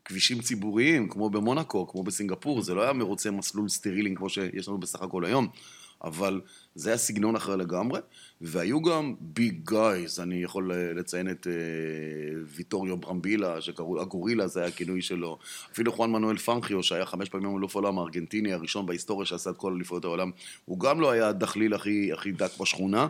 [0.06, 4.78] כבישים ציבוריים, כמו במונאקו, כמו בסינגפור, זה לא היה מרוצי מסלול סטרילים כמו שיש לנו
[4.78, 5.48] בסך הכל היום.
[6.04, 6.42] אבל
[6.76, 8.00] זה היה סגנון אחר לגמרי,
[8.42, 11.50] והיו גם ביג גייז, אני יכול לציין את uh,
[12.56, 15.38] ויטוריו ברמבילה, שקראו, הגורילה זה היה הכינוי שלו,
[15.72, 19.74] אפילו חואן מנואל פנחיו, שהיה חמש פעמים אלוף העולם הארגנטיני הראשון בהיסטוריה שעשה את כל
[19.74, 20.32] אליפויות העולם,
[20.66, 23.08] הוא גם לא היה הדחליל הכי, הכי דק בשכונה,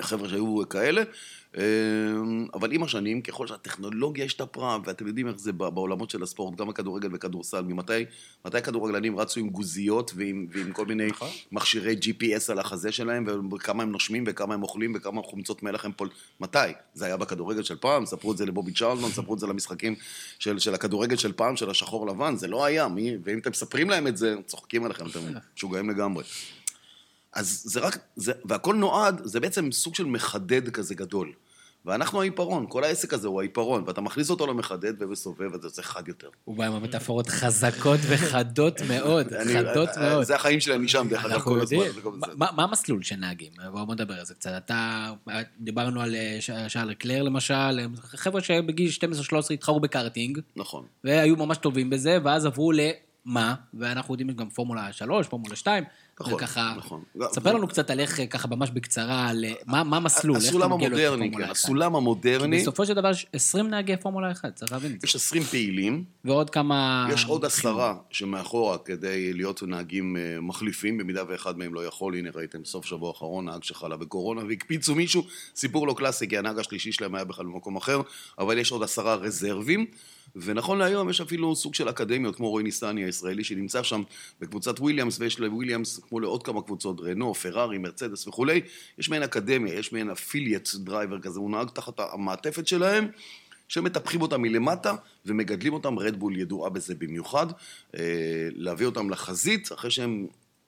[0.00, 1.02] חבר'ה שהיו כאלה,
[2.54, 7.08] אבל עם השנים, ככל שהטכנולוגיה השתפרה, ואתם יודעים איך זה בעולמות של הספורט, גם בכדורגל
[7.12, 8.04] וכדורסל, ממתי
[8.44, 11.28] מתי כדורגלנים רצו עם גוזיות ועם, ועם כל מיני נכון.
[11.52, 15.92] מכשירי GPS על החזה שלהם, וכמה הם נושמים וכמה הם אוכלים וכמה חומצות מלח הם
[15.96, 16.08] פול...
[16.40, 16.58] מתי?
[16.94, 19.94] זה היה בכדורגל של פעם, ספרו את זה לבובי צ'רלטון, ספרו את זה למשחקים
[20.38, 23.16] של, של הכדורגל של פעם, של השחור לבן, זה לא היה, מי...
[23.24, 25.20] ואם אתם מספרים להם את זה, צוחקים עליכם, אתם
[25.56, 26.24] משוגעים לגמרי.
[27.32, 31.32] אז זה רק, זה, והכל נועד, זה בעצם סוג של מחדד כזה גדול.
[31.86, 36.08] ואנחנו העיפרון, כל העסק הזה הוא העיפרון, ואתה מכניס אותו למחדד ובסובב, ואתה יוצא חד
[36.08, 36.28] יותר.
[36.44, 40.22] הוא בא עם המטאפורות חזקות וחדות מאוד, חדות מאוד.
[40.22, 41.78] זה החיים שלי, אני שם, דרך אגב, כל הזמן.
[42.36, 43.52] מה המסלול של נהגים?
[43.72, 44.50] בואו נדבר על זה קצת.
[44.56, 45.10] אתה,
[45.60, 48.90] דיברנו על אה, שאל קלר למשל, חבר'ה שבגיל
[49.32, 50.40] 12-13 התחרו בקארטינג.
[50.56, 50.84] נכון.
[51.04, 52.80] והיו ממש טובים בזה, ואז עברו ל...
[53.26, 55.84] מה, ואנחנו יודעים גם פורמולה 3, פורמולה 2,
[56.20, 57.02] נכון, וככה, נכון.
[57.32, 60.72] ספר לנו קצת על איך, ככה ממש בקצרה, על מה מה המסלול, איך אתה הסולם
[60.72, 61.56] מגיע להיות המודרני, פורמולה כן, 1.
[61.56, 65.06] הסולם כי המודרני, בסופו של דבר יש 20 נהגי פורמולה 1, צריך להבין את זה.
[65.06, 67.08] יש 20 פעילים, ועוד כמה...
[67.12, 72.30] יש עוד עשרה שמאחורה כדי להיות נהגים אה, מחליפים, במידה ואחד מהם לא יכול, הנה
[72.34, 75.22] ראיתם סוף שבוע האחרון, נהג שחלה בקורונה, והקפיצו מישהו,
[75.56, 78.00] סיפור לא קלאסי, כי הנהג השלישי שלהם היה בכלל במקום אחר,
[78.38, 79.86] אבל יש עוד עשרה רזרבים,
[80.36, 84.02] ונכון להיום יש אפילו סוג של אקדמיות, כמו רועי ניסני הישראלי, שנמצא שם
[84.40, 88.60] בקבוצת וויליאמס, ויש לוויליאמס, כמו לעוד כמה קבוצות, רנו, פרארי, מרצדס וכולי,
[88.98, 93.08] יש מעין אקדמיה, יש מעין affiliate driver כזה, הוא נהג תחת המעטפת שלהם.
[93.68, 94.94] שמטפחים אותם מלמטה
[95.26, 97.46] ומגדלים אותם, רדבול ידועה בזה במיוחד,
[97.96, 100.26] אה, להביא אותם לחזית אחרי שהם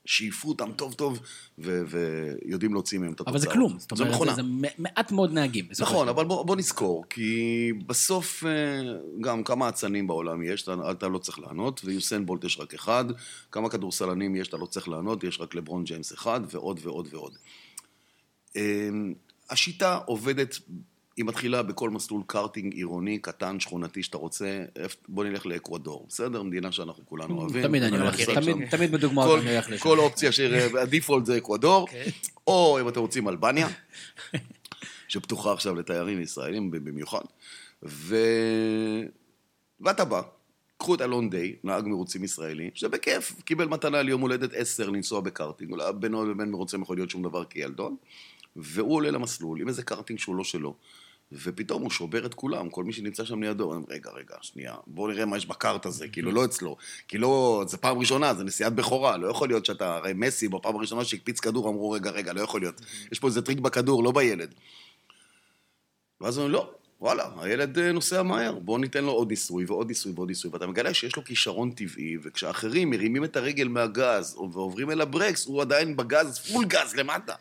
[0.08, 1.20] שייפו אותם טוב טוב
[1.58, 3.28] ו- ויודעים להוציא מהם את התוצאות.
[3.28, 4.18] אבל זה כלום, זאת אומרת.
[4.18, 4.42] זה, זה
[4.78, 5.68] מעט מאוד נהגים.
[5.80, 8.50] נכון, אבל בוא, בוא נזכור, כי בסוף אה,
[9.20, 13.04] גם כמה אצנים בעולם יש, אתה, אתה לא צריך לענות, ויוסיין בולט יש רק אחד,
[13.52, 17.36] כמה כדורסלנים יש, אתה לא צריך לענות, יש רק לברון ג'יימס אחד, ועוד ועוד ועוד.
[18.56, 18.88] אה,
[19.50, 20.58] השיטה עובדת,
[21.18, 24.64] היא מתחילה בכל מסלול קארטינג עירוני, קטן, שכונתי, שאתה רוצה,
[25.08, 26.42] בוא נלך לאקוודור, בסדר?
[26.42, 27.62] מדינה שאנחנו כולנו אוהבים.
[27.62, 29.82] תמיד אני הולך, מכירים תמיד, בדוגמאות אני הולך לשם.
[29.82, 31.88] כל אופציה שה default זה אקוודור,
[32.46, 33.68] או אם אתם רוצים אלבניה,
[35.08, 37.24] שפתוחה עכשיו לתיירים ישראלים במיוחד,
[37.82, 38.16] ו...
[39.80, 40.22] ואתה בא,
[40.76, 45.74] קחו את אלון דיי, נהג מרוצים ישראלי, שבכיף, קיבל מתנה ליום הולדת עשר לנסוע בקארטינג,
[46.00, 47.96] בינו לבין מרוצים יכול להיות שום דבר כילדון,
[48.56, 50.74] והוא עולה למסלול עם איזה קארטינג שהוא לא שלו.
[51.32, 55.08] ופתאום הוא שובר את כולם, כל מי שנמצא שם לידו, אומרים, רגע, רגע, שנייה, בואו
[55.08, 56.76] נראה מה יש בקארט הזה, כאילו, לא אצלו.
[57.08, 60.76] כי לא, זה פעם ראשונה, זה נסיעת בכורה, לא יכול להיות שאתה, הרי מסי, בפעם
[60.76, 62.80] הראשונה שהקפיץ כדור, אמרו, רגע, רגע, לא יכול להיות.
[63.12, 64.54] יש פה איזה טריק בכדור, לא בילד.
[66.20, 70.12] ואז אומרים, לא, וואלה, הילד אה, נוסע מהר, בואו ניתן לו עוד ניסוי ועוד ניסוי
[70.12, 75.00] ועוד ניסוי, ואתה מגלה שיש לו כישרון טבעי, וכשאחרים מרימים את הרגל מהגז ועוברים אל
[75.00, 77.34] הברקס, הוא עדיין בגז, פול גז למטה.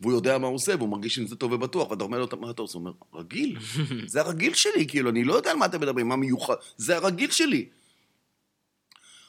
[0.00, 2.50] והוא יודע מה הוא עושה, והוא מרגיש עם זה טוב ובטוח, ואתה אומר לו, מה
[2.50, 2.78] אתה עושה?
[2.78, 3.58] הוא אומר, רגיל,
[4.12, 7.30] זה הרגיל שלי, כאילו, אני לא יודע על מה אתם מדברים, מה מיוחד, זה הרגיל
[7.30, 7.68] שלי.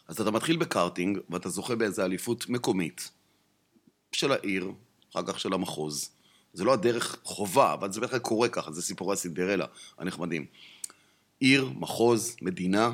[0.08, 3.12] אז אתה מתחיל בקארטינג, ואתה זוכה באיזו אליפות מקומית
[4.12, 4.72] של העיר,
[5.12, 6.10] אחר כך של המחוז.
[6.54, 9.66] זה לא הדרך חובה, אבל זה בדרך כלל קורה ככה, זה סיפורי הסינדרלה
[9.98, 10.46] הנחמדים.
[11.40, 12.92] עיר, מחוז, מדינה,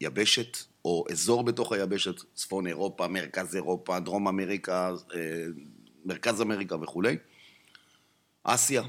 [0.00, 5.46] יבשת, או אזור בתוך היבשת, צפון אירופה, מרכז אירופה, דרום אמריקה, אה,
[6.08, 7.16] מרכז אמריקה וכולי,
[8.44, 8.82] אסיה.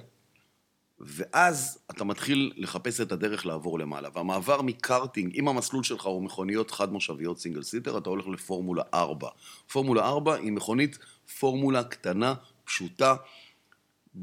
[0.99, 4.09] ואז אתה מתחיל לחפש את הדרך לעבור למעלה.
[4.13, 9.29] והמעבר מקארטינג, אם המסלול שלך הוא מכוניות חד-מושביות סינגל סיטר, אתה הולך לפורמולה 4.
[9.71, 10.97] פורמולה 4 היא מכונית
[11.39, 13.15] פורמולה קטנה, פשוטה,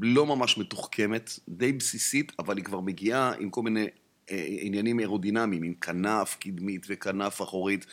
[0.01, 3.87] לא ממש מתוחכמת, די בסיסית, אבל היא כבר מגיעה עם כל מיני
[4.31, 7.85] אה, עניינים אירודינמיים, עם כנף קדמית וכנף אחורית,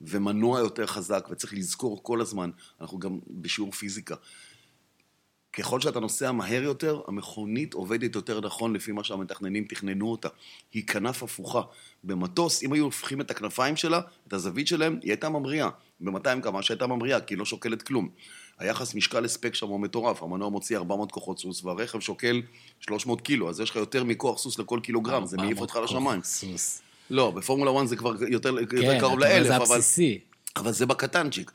[0.00, 4.14] ומנוע יותר חזק, וצריך לזכור כל הזמן, אנחנו גם בשיעור פיזיקה.
[5.52, 10.28] ככל שאתה נוסע מהר יותר, המכונית עובדת יותר נכון לפי מה שהמתכננים תכננו אותה.
[10.72, 11.62] היא כנף הפוכה.
[12.04, 15.68] במטוס, אם היו הופכים את הכנפיים שלה, את הזווית שלהם, היא הייתה ממריאה.
[16.00, 18.08] ב-200 קמ"ש הייתה ממריאה, כי היא לא שוקלת כלום.
[18.58, 22.42] היחס משקל הספק שם הוא מטורף, המנוע מוציא 400 כוחות סוס, והרכב שוקל
[22.80, 26.22] 300 קילו, אז יש לך יותר מכוח סוס לכל קילוגרם, זה מעיף אותך לשמיים.
[26.22, 26.82] סוס.
[27.10, 29.64] לא, בפורמולה 1 זה כבר יותר, יותר כן, קרוב אתה אומר, לאלף, זה אבל...
[29.64, 30.20] הבסיסי.
[30.56, 31.50] אבל זה בקטנצ'יק,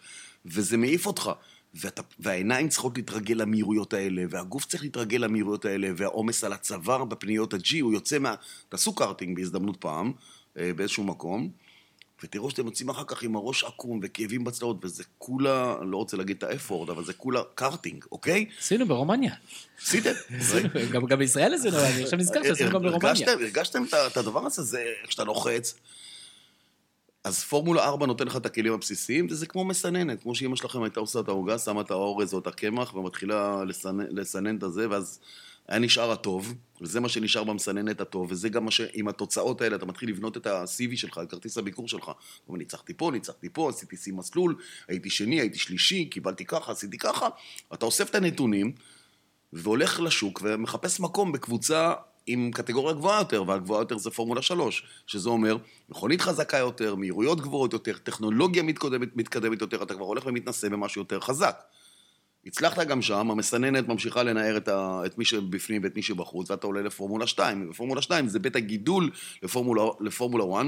[0.45, 1.31] וזה מעיף אותך.
[1.77, 7.53] ואתה, והעיניים צריכות להתרגל למהירויות האלה, והגוף צריך להתרגל למהירויות האלה, והעומס על הצוואר בפניות
[7.53, 8.35] הג'י, הוא יוצא מה...
[8.69, 10.11] תעשו קארטינג בהזדמנות פעם,
[10.57, 11.49] אה, באיזשהו מקום,
[12.23, 16.37] ותראו שאתם יוצאים אחר כך עם הראש עקום וכאבים בצלעות, וזה כולה, לא רוצה להגיד
[16.37, 18.45] את ה F-word, אבל זה כולה קארטינג, אוקיי?
[18.59, 19.33] עשינו ברומניה.
[19.81, 20.11] עשיתם?
[20.91, 23.31] גם- בישראל עשינו, אני עכשיו נזכר שעשינו גם ברומניה.
[23.31, 25.75] הרגשתם, את הדבר הזה, זה איך שאתה לוחץ.
[27.23, 30.99] אז פורמולה 4 נותן לך את הכלים הבסיסיים, וזה כמו מסננת, כמו שאמא שלכם הייתה
[30.99, 35.19] עושה את העוגה, שמה את האורז או את הקמח, ומתחילה לסנן, לסנן את הזה, ואז
[35.67, 38.81] היה נשאר הטוב, וזה מה שנשאר במסננת הטוב, וזה גם מה ש...
[38.93, 42.11] עם התוצאות האלה, אתה מתחיל לבנות את ה-CV שלך, את כרטיס הביקור שלך.
[42.47, 44.55] אומרת, ניצחתי פה, ניצחתי פה, עשיתי שיא מסלול,
[44.87, 47.27] הייתי שני, הייתי שלישי, קיבלתי ככה, עשיתי ככה.
[47.73, 48.71] אתה אוסף את הנתונים,
[49.53, 51.93] והולך לשוק ומחפש מקום בקבוצה
[52.27, 55.57] עם קטגוריה גבוהה יותר, והגבוהה יותר זה פורמולה 3, שזה אומר
[55.89, 61.01] מכונית חזקה יותר, מהירויות גבוהות יותר, טכנולוגיה מתקדמת, מתקדמת יותר, אתה כבר הולך ומתנסה במשהו
[61.01, 61.63] יותר חזק.
[62.45, 66.67] הצלחת גם שם, המסננת ממשיכה לנער את, ה, את מי שבפנים ואת מי שבחוץ, ואתה
[66.67, 69.09] עולה לפורמולה 2, ופורמולה 2 זה בית הגידול
[69.43, 70.65] לפורמולה, לפורמולה 1,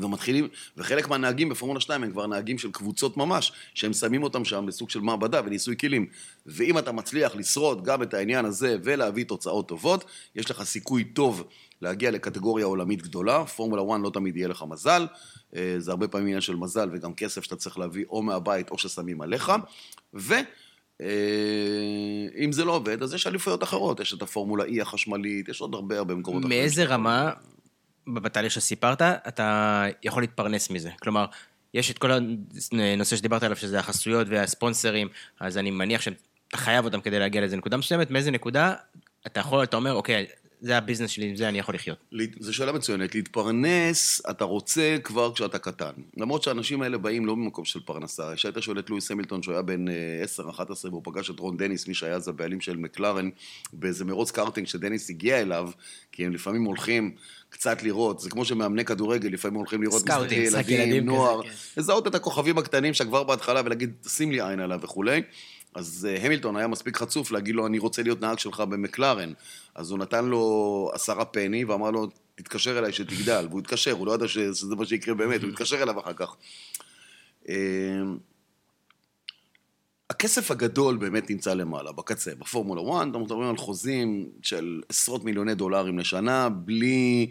[0.00, 4.66] ומתחילים, וחלק מהנהגים בפורמולה 2 הם כבר נהגים של קבוצות ממש, שהם שמים אותם שם
[4.66, 6.06] בסוג של מעבדה וניסוי כלים.
[6.46, 10.04] ואם אתה מצליח לשרוד גם את העניין הזה ולהביא תוצאות טובות,
[10.34, 11.44] יש לך סיכוי טוב
[11.82, 15.06] להגיע לקטגוריה עולמית גדולה, פורמולה 1 לא תמיד יהיה לך מזל,
[15.56, 18.78] אה, זה הרבה פעמים עניין של מזל וגם כסף שאתה צריך להביא או מהבית או
[18.78, 19.52] ששמים עליך,
[21.00, 25.74] ואם זה לא עובד, אז יש אליפויות אחרות, יש את הפורמולה E החשמלית, יש עוד
[25.74, 26.58] הרבה הרבה מקומות אחרים.
[26.58, 27.30] מאיזה רמה,
[28.06, 30.90] בתהליך שסיפרת, אתה יכול להתפרנס מזה?
[31.02, 31.26] כלומר,
[31.74, 32.10] יש את כל
[32.72, 35.08] הנושא שדיברת עליו, שזה החסויות והספונסרים,
[35.40, 38.74] אז אני מניח שאתה חייב אותם כדי להגיע לאיזה נקודה מסוימת, מאיזה נקודה
[39.26, 40.26] אתה יכול, אתה אומר, אוקיי,
[40.60, 41.98] זה הביזנס שלי, עם זה אני יכול לחיות.
[42.40, 43.14] זו שאלה מצוינת.
[43.14, 45.92] להתפרנס, אתה רוצה כבר כשאתה קטן.
[46.16, 48.34] למרות שהאנשים האלה באים לא ממקום של פרנסה.
[48.34, 49.90] כשהיית שואל את לואיס המילטון, שהוא היה בן 10-11,
[50.50, 53.30] אה, והוא פגש את רון דניס, מי שהיה אז הבעלים של מקלרן,
[53.72, 55.70] באיזה מרוץ קארטינג שדניס הגיע אליו,
[56.12, 57.14] כי הם לפעמים הולכים
[57.48, 60.02] קצת לראות, זה כמו שמאמני כדורגל, לפעמים הולכים לראות
[60.46, 61.40] משחקי ילדים, נוער,
[61.76, 65.22] לזהות את הכוכבים הקטנים שכבר בהתחלה ולהגיד, שים לי עין עליו וכולי.
[65.76, 69.32] אז אה, המילטון היה מספיק חצוף להגיד לו, אני רוצה להיות נהג שלך במקלרן.
[69.74, 73.46] אז הוא נתן לו עשרה פני ואמר לו, תתקשר אליי שתגדל.
[73.50, 76.36] והוא התקשר, הוא לא ידע שזה מה שיקרה באמת, הוא התקשר אליו אחר כך.
[77.48, 77.54] אה,
[80.10, 82.30] הכסף הגדול באמת נמצא למעלה, בקצה.
[82.38, 87.30] בפורמולה 1, אנחנו מדברים על חוזים של עשרות מיליוני דולרים לשנה, בלי...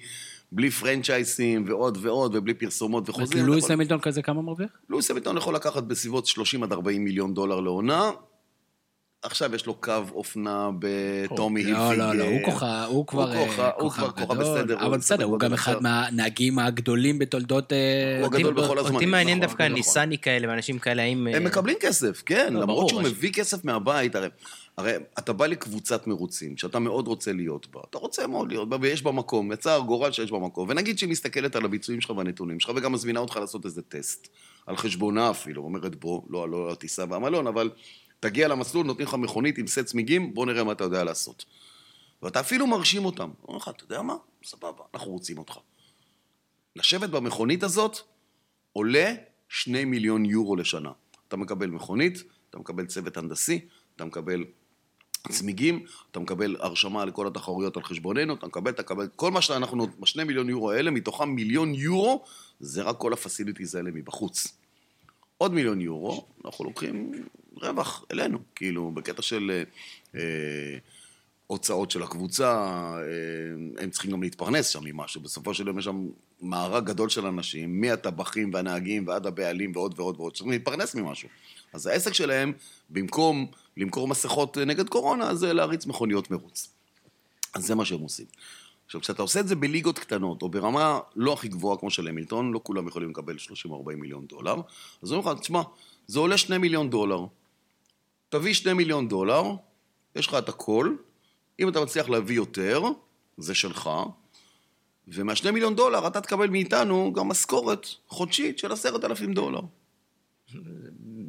[0.51, 3.45] בלי פרנצ'ייסים ועוד ועוד, ובלי פרסומות וחוזים.
[3.45, 4.69] לואיס המילטון כזה כמה מרוויח?
[4.89, 8.11] לואיס המילטון יכול לקחת בסביבות 30 עד 40 מיליון דולר לעונה,
[9.25, 11.89] עכשיו יש לו קו אופנה בטומי הילפיגר.
[11.89, 13.07] לא, לא, לא, הוא כוכב, הוא
[13.91, 14.85] כבר כוכב בסדר.
[14.85, 17.73] אבל בסדר, הוא גם אחד מהנהגים הגדולים בתולדות...
[17.73, 18.93] אה, הוא הגדול בכל הזמן.
[18.93, 21.27] אותי מעניין דווקא ניסני כאלה ואנשים כאלה, האם...
[21.27, 24.27] הם מקבלים כסף, כן, לא, למרות שהוא מביא כסף מהבית, הרי...
[24.77, 27.81] הרי אתה בא לקבוצת מרוצים, שאתה מאוד רוצה להיות בה.
[27.89, 30.69] אתה רוצה מאוד להיות בה, ויש בה מקום, יצא גורל שיש בה מקום.
[30.69, 34.27] ונגיד שהיא מסתכלת על הביצועים שלך והנתונים שלך, וגם מזמינה אותך לעשות איזה טסט.
[34.67, 37.69] על חשבונה אפילו, אומרת בוא, לא, לא הטיסה והמלון, אבל
[38.25, 41.45] תגיע למסלול, נותנים לך מכונית עם סט צמיגים, בוא נראה מה אתה יודע לעשות.
[42.21, 43.29] ואתה אפילו מרשים אותם.
[43.47, 44.15] אומר לך, אתה יודע מה?
[44.43, 45.57] סבבה, אנחנו רוצים אותך.
[46.75, 47.97] לשבת במכונית הזאת
[48.73, 49.13] עולה
[49.49, 50.91] שני מיליון יורו לשנה.
[51.27, 54.43] אתה מקבל מכונית, אתה מקבל צוות הנדסי, אתה מקבל
[55.29, 59.87] צמיגים, אתה מקבל הרשמה לכל התחרויות על חשבוננו, אתה מקבל, אתה מקבל, כל מה שאנחנו,
[59.99, 62.23] בשני מיליון יורו האלה, מתוכם מיליון יורו,
[62.59, 64.57] זה רק כל הפסיליטיז האלה מבחוץ.
[65.37, 67.11] עוד מיליון יורו, אנחנו לוקחים
[67.61, 69.63] רווח אלינו, כאילו, בקטע של אה,
[70.19, 70.77] אה,
[71.47, 72.53] הוצאות של הקבוצה,
[72.97, 75.21] אה, הם צריכים גם להתפרנס שם ממשהו.
[75.21, 76.07] בסופו של יום יש שם
[76.41, 81.29] מארג גדול של אנשים, מהטבחים והנהגים ועד הבעלים ועוד ועוד ועוד, צריכים להתפרנס ממשהו.
[81.73, 82.53] אז העסק שלהם,
[82.89, 86.69] במקום למכור מסכות נגד קורונה, זה להריץ מכוניות מרוץ.
[87.53, 88.25] אז זה מה שהם עושים.
[88.85, 92.51] עכשיו, כשאתה עושה את זה בליגות קטנות, או ברמה לא הכי גבוהה כמו של המילטון,
[92.51, 94.55] לא כולם יכולים לקבל 30-40 מיליון דולר,
[95.03, 95.61] אז אומרים לך, תשמע,
[96.07, 97.25] זה עולה 2 מיליון דולר.
[98.29, 99.43] תביא 2 מיליון דולר,
[100.15, 100.95] יש לך את הכל,
[101.59, 102.83] אם אתה מצליח להביא יותר,
[103.37, 103.89] זה שלך,
[105.07, 109.61] ומה-2 מיליון דולר אתה תקבל מאיתנו גם משכורת חודשית של 10,000 דולר.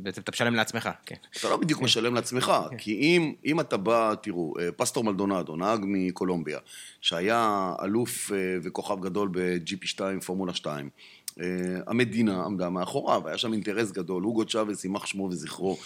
[0.06, 1.14] בעצם אתה משלם לעצמך, כן.
[1.40, 2.76] אתה לא בדיוק משלם לעצמך, כן.
[2.76, 6.58] כי אם, אם אתה בא, תראו, אה, פסטור מלדונדו, נהג מקולומביה,
[7.00, 10.90] שהיה אלוף אה, וכוכב גדול ב-GP2, פורמולה 2,
[11.40, 11.46] אה,
[11.86, 15.78] המדינה עמדה מאחוריו, היה שם אינטרס גדול, הוגו צ'אבס, יימח שמו וזכרו,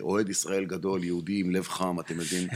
[0.00, 2.48] אוהד ישראל גדול, יהודי עם לב חם, אתם יודעים,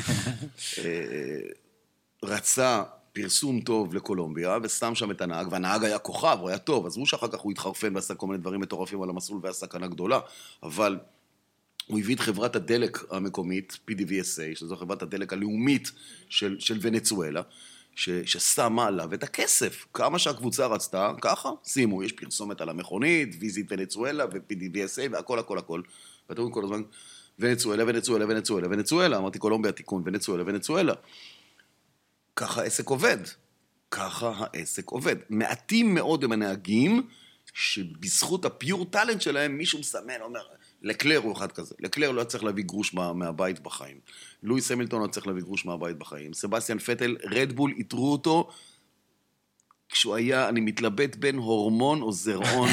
[2.23, 2.83] רצה
[3.17, 7.29] פרסום טוב לקולומביה, ושם שם את הנהג, והנהג היה כוכב, הוא היה טוב, עזבו שאחר
[7.29, 10.21] כך הוא התחרפן ועשה כל מיני דברים מטורפים על המסלול והיה סכנה גדולה,
[10.63, 10.99] אבל
[11.87, 15.93] הוא הביא את חברת הדלק המקומית, PDVSA, שזו חברת הדלק הלאומית
[16.29, 17.43] של, של ונצואלה,
[17.95, 19.87] ש, ששמה עליו את הכסף.
[19.95, 25.81] כמה שהקבוצה רצתה, ככה, שימו, יש פרסומת על המכונית, ויזית ונצואלה ו-PDVSA והכל הכל הכל.
[26.29, 26.83] ואתם רואים כל הזמן,
[27.39, 30.93] ונצואלה, ונצואלה, ונצואלה, ונצואלה, אמרתי קולומביה תיקון, ונצואלה, ונצואלה.
[32.37, 33.19] ככה העסק עובד.
[33.91, 35.17] ככה העסק עובד.
[35.31, 37.09] מעטים מאוד הם הנהגים
[37.55, 40.41] שבזכות הפיור טאלנט שלהם מישהו מסמן, אומר,
[40.83, 41.75] לקלר הוא אחד כזה.
[41.81, 44.01] לקלר לא היה צריך להביא גרוש מה, מהבית בחיים.
[44.43, 46.35] לואיס המילטון לא צריך להביא גרוש מהבית בחיים.
[46.35, 48.51] סבסטיאן פטל, רדבול איתרו אותו
[49.89, 52.69] כשהוא היה, אני מתלבט בין הורמון או זרעון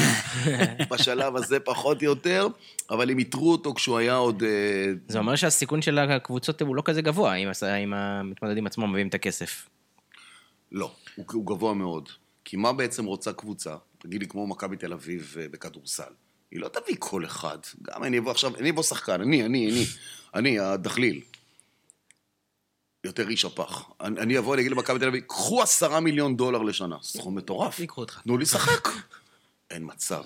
[0.91, 2.47] בשלב הזה פחות או יותר,
[2.89, 4.43] אבל הם איתרו אותו כשהוא היה עוד...
[4.43, 9.13] אה, זה אומר שהסיכון של הקבוצות הוא לא כזה גבוה, אם, המתמודדים עצמם מביאים את
[9.13, 9.69] הכסף.
[10.71, 12.09] לא, הוא, הוא גבוה מאוד.
[12.45, 16.13] כי מה בעצם רוצה קבוצה, תגיד לי כמו מכבי תל אביב אה, בכדורסל,
[16.51, 17.57] היא לא תביא כל אחד.
[17.81, 19.85] גם אני אבוא עכשיו, אני אבוא שחקן, אני, אני, אני,
[20.35, 21.21] אני, הדחליל.
[23.03, 23.89] יותר איש הפח.
[24.01, 26.97] אני, אני אבוא, אני אגיד למכבי תל אביב, קחו עשרה מיליון דולר לשנה.
[27.01, 27.79] סכום מטורף.
[27.79, 28.21] ייקחו אותך.
[28.23, 28.87] תנו לי לשחק.
[29.71, 30.23] אין מצב.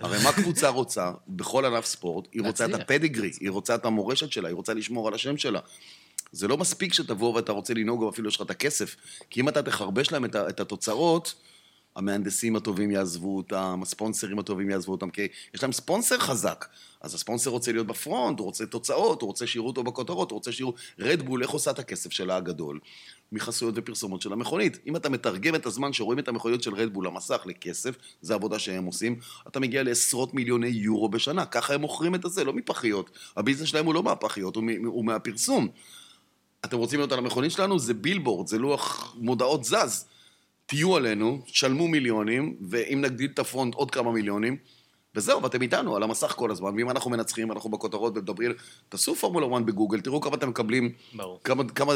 [0.00, 2.28] הרי מה קבוצה רוצה בכל ענף ספורט?
[2.32, 5.60] היא רוצה את הפדיגרי, היא רוצה את המורשת שלה, היא רוצה לשמור על השם שלה.
[6.32, 8.96] זה לא מספיק שתבוא ואתה רוצה לנהוג, אפילו יש לך את הכסף,
[9.30, 11.34] כי אם אתה תחרבש להם את, את התוצאות,
[11.96, 16.66] המהנדסים הטובים יעזבו אותם, הספונסרים הטובים יעזבו אותם, כי יש להם ספונסר חזק.
[17.00, 20.52] אז הספונסר רוצה להיות בפרונט, הוא רוצה תוצאות, הוא רוצה שיראו אותו בכותרות, הוא רוצה
[20.52, 20.74] שיראו...
[20.98, 22.78] רדבול, איך עושה את הכסף שלה הגדול?
[23.32, 24.78] מחסויות ופרסומות של המכונית.
[24.86, 28.84] אם אתה מתרגם את הזמן שרואים את המכוניות של רדבול למסך לכסף, זו עבודה שהם
[28.84, 29.18] עושים,
[29.48, 31.46] אתה מגיע לעשרות מיליוני יורו בשנה.
[31.46, 33.10] ככה הם מוכרים את הזה, לא מפחיות.
[33.36, 35.68] הביזנס שלהם הוא לא מהפחיות, הוא, הוא מהפרסום.
[36.64, 37.78] אתם רוצים להיות על המכונית שלנו?
[37.78, 40.06] זה בילבורד, זה לוח מודעות זז.
[40.70, 44.56] תהיו עלינו, שלמו מיליונים, ואם נגדיל את הפרונט עוד כמה מיליונים,
[45.14, 48.52] וזהו, ואתם איתנו על המסך כל הזמן, ואם אנחנו מנצחים, אנחנו בכותרות ומדברים,
[48.88, 51.40] תעשו פורמולה 1 בגוגל, תראו כמה אתם מקבלים, ברור.
[51.44, 51.92] כמה, כמה,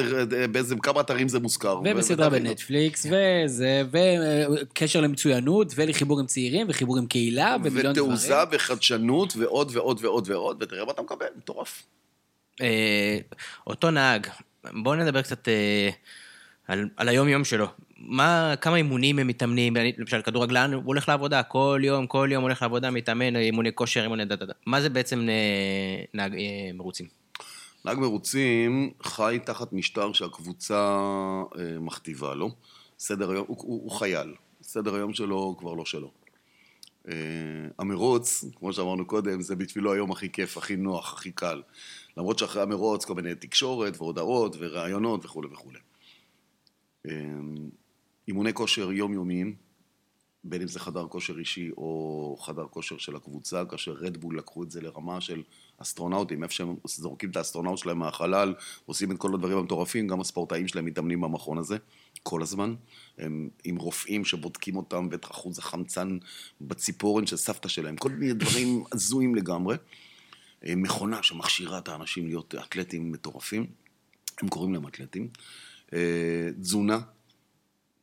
[0.52, 1.80] באיזה, כמה אתרים זה מוזכר.
[1.84, 8.08] ובסדרה בנטפליקס, וזה, וקשר למצוינות, ולחיבור עם צעירים, וחיבור עם קהילה, ומיליון דברים.
[8.08, 11.82] ותעוזה וחדשנות, ועוד ועוד ועוד ועוד, ותראה מה אתה מקבל, מטורף.
[12.60, 13.18] אה,
[13.66, 14.26] אותו נהג,
[14.82, 15.90] בואו נדבר קצת אה,
[16.68, 17.66] על, על היום-יום שלו.
[18.06, 22.62] מה, כמה אימונים הם מתאמנים, למשל כדורגלן, הוא הולך לעבודה, כל יום, כל יום הולך
[22.62, 24.52] לעבודה, מתאמן, אימוני כושר, אימוני דה דה דה.
[24.66, 27.06] מה זה בעצם אה, נהג אה, מרוצים?
[27.84, 30.98] נהג מרוצים חי תחת משטר שהקבוצה
[31.58, 32.50] אה, מכתיבה לו.
[32.98, 36.10] סדר היום, הוא, הוא, הוא חייל, סדר היום שלו כבר לא שלו.
[37.78, 41.62] המרוץ, כמו שאמרנו קודם, זה בשבילו היום הכי כיף, הכי נוח, הכי קל.
[42.16, 45.78] למרות שאחרי המרוץ כל מיני תקשורת והודעות וראיונות וכולי וכולי.
[48.28, 49.56] אימוני כושר יומיומיים,
[50.44, 54.70] בין אם זה חדר כושר אישי או חדר כושר של הקבוצה, כאשר רדבול לקחו את
[54.70, 55.42] זה לרמה של
[55.78, 58.54] אסטרונאוטים, איפה שהם זורקים את האסטרונאוט שלהם מהחלל,
[58.86, 61.76] עושים את כל הדברים המטורפים, גם הספורטאים שלהם מתאמנים במכון הזה,
[62.22, 62.74] כל הזמן.
[63.18, 66.18] הם עם רופאים שבודקים אותם ואת אחוז החמצן
[66.60, 69.76] בציפורן של סבתא שלהם, כל מיני דברים הזויים לגמרי.
[70.66, 73.66] מכונה שמכשירה את האנשים להיות אתלטים מטורפים,
[74.42, 75.28] הם קוראים להם אתלטים.
[75.92, 76.98] אה, תזונה,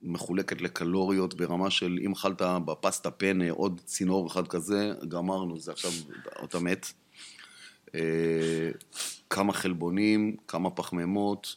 [0.04, 5.91] מחולקת לקלוריות ברמה של אם אכלת בפסטה פנה עוד צינור אחד כזה, גמרנו, זה עכשיו,
[6.43, 6.86] אתה מת.
[7.95, 8.72] אה,
[9.30, 11.56] כמה חלבונים, כמה פחמימות,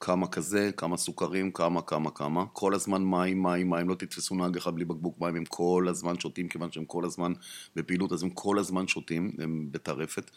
[0.00, 2.44] כמה כזה, כמה סוכרים, כמה, כמה, כמה.
[2.52, 6.18] כל הזמן מים, מים, מים, לא תתפסו נהג אחד בלי בקבוק מים, הם כל הזמן
[6.18, 7.32] שותים, כיוון שהם כל הזמן
[7.76, 10.30] בפעילות, אז הם כל הזמן שותים, הם בטרפת.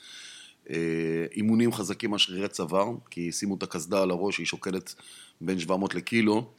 [0.69, 4.95] אה, אימונים חזקים על שרירי צוואר, כי שימו את הקסדה על הראש, היא שוקלת
[5.41, 6.51] בין 700 לקילו,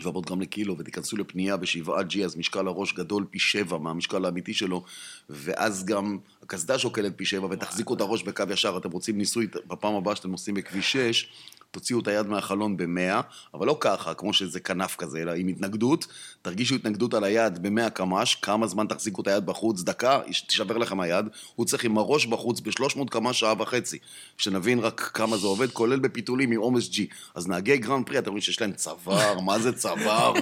[0.00, 4.54] 700 גרם לקילו, ותיכנסו לפנייה ב-7 G, אז משקל הראש גדול פי 7 מהמשקל האמיתי
[4.54, 4.84] שלו,
[5.30, 8.78] ואז גם הקסדה שוקלת פי 7, ותחזיקו את הראש בקו ישר.
[8.78, 11.28] אתם רוצים ניסוי בפעם הבאה שאתם נוסעים בכביש 6,
[11.72, 13.22] תוציאו את היד מהחלון ב-100,
[13.54, 16.06] אבל לא ככה, כמו שזה כנף כזה, אלא עם התנגדות,
[16.42, 21.00] תרגישו התנגדות על היד ב-100 קמ"ש, כמה זמן תחזיקו את היד בחוץ, דקה, תישבר לכם
[21.00, 23.98] היד, הוא צריך עם הראש בחוץ ב-300 קמ"ש שעה וחצי,
[24.38, 26.98] שנבין רק כמה זה עובד, כולל בפיתולים עם עומס G.
[27.34, 30.32] אז נהגי גרנד פרי, אתם רואים שיש להם צוואר, מה זה צוואר?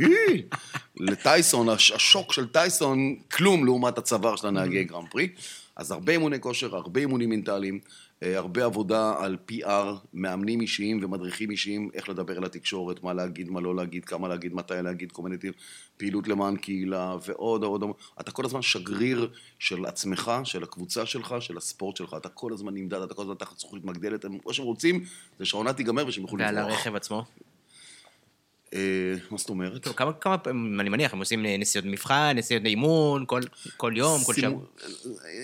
[0.96, 5.28] לטייסון, השוק של טייסון, כלום לעומת הצוואר של הנהגי גרנד פרי.
[5.76, 7.80] אז הרבה אימוני כושר, הרבה אימונים מנטליים.
[8.22, 13.50] אה, הרבה עבודה על PR, מאמנים אישיים ומדריכים אישיים, איך לדבר אל התקשורת, מה להגיד,
[13.50, 15.36] מה לא להגיד, כמה להגיד, מתי להגיד, כל מיני
[15.96, 17.96] פעילות למען קהילה ועוד עוד עוד.
[18.20, 22.14] אתה כל הזמן שגריר של עצמך, של הקבוצה שלך, של הספורט שלך.
[22.16, 24.24] אתה כל הזמן נמדד, אתה כל הזמן תחת זכוכית מגדלת.
[24.46, 25.04] מה שהם רוצים
[25.38, 26.54] זה שהעונה תיגמר ושהם יוכלו לברוח.
[26.54, 27.24] ועל הרכב עצמו?
[28.74, 29.88] אה, מה זאת אומרת?
[29.96, 30.36] כמה, כמה,
[30.80, 33.40] אני מניח, הם עושים נסיעות מבחן, נסיעות אימון, כל,
[33.76, 34.62] כל יום, כל שבוע.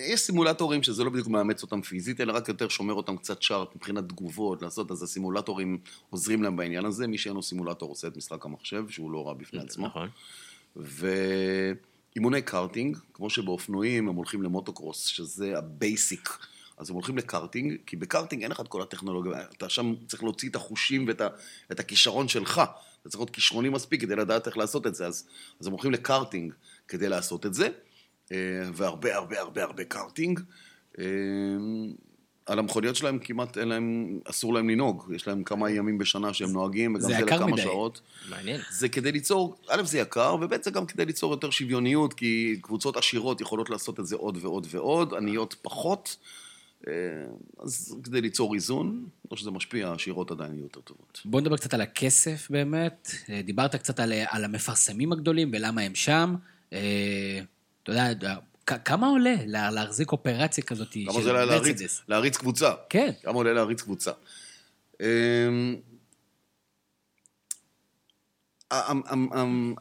[0.09, 3.75] יש סימולטורים שזה לא בדיוק מאמץ אותם פיזית, אלא רק יותר שומר אותם קצת שרט
[3.75, 5.77] מבחינת תגובות, לעשות, אז הסימולטורים
[6.09, 7.07] עוזרים להם בעניין הזה.
[7.07, 9.87] מי שאין לו סימולטור עושה את משחק המחשב, שהוא לא רע בפני עצמו.
[9.87, 10.09] נכון.
[10.75, 16.37] ואימוני קארטינג, כמו שבאופנועים הם הולכים למוטוקרוס, שזה ה basic.
[16.77, 20.49] אז הם הולכים לקארטינג, כי בקארטינג אין לך את כל הטכנולוגיה, אתה שם צריך להוציא
[20.49, 21.07] את החושים
[21.69, 22.61] ואת הכישרון שלך.
[23.01, 25.27] אתה צריך להיות כישרוני מספיק כדי לדעת איך לעשות את זה, אז,
[25.59, 26.53] אז הם הולכים לקארטינג
[26.87, 27.69] כדי לעשות את זה,
[28.31, 28.37] אה,
[28.73, 30.39] והרבה הרבה הרבה הרבה קארטינג.
[30.99, 31.05] אה,
[32.47, 36.51] על המכוניות שלהם כמעט אין להם, אסור להם לנהוג, יש להם כמה ימים בשנה שהם
[36.51, 37.61] נוהגים, וגם זה לכמה מדי.
[37.61, 38.01] שעות.
[38.29, 38.61] מעניין.
[38.71, 42.97] זה כדי ליצור, א' זה יקר, וב' זה גם כדי ליצור יותר שוויוניות, כי קבוצות
[42.97, 46.15] עשירות יכולות לעשות את זה עוד ועוד ועוד, עניות פחות.
[46.87, 46.93] אה,
[47.59, 51.21] אז כדי ליצור איזון, לא שזה משפיע, השירות עדיין יהיו יותר טובות.
[51.25, 53.11] בוא נדבר קצת על הכסף באמת.
[53.29, 56.35] אה, דיברת קצת על, על המפרסמים הגדולים ולמה הם שם.
[56.73, 57.39] אה,
[57.83, 58.35] אתה יודע,
[58.85, 61.13] כמה עולה להחזיק אופרציה כזאת של מרצדס?
[61.13, 62.71] כמה זה להריץ, להריץ קבוצה.
[62.89, 63.11] כן.
[63.23, 64.11] כמה עולה להריץ קבוצה.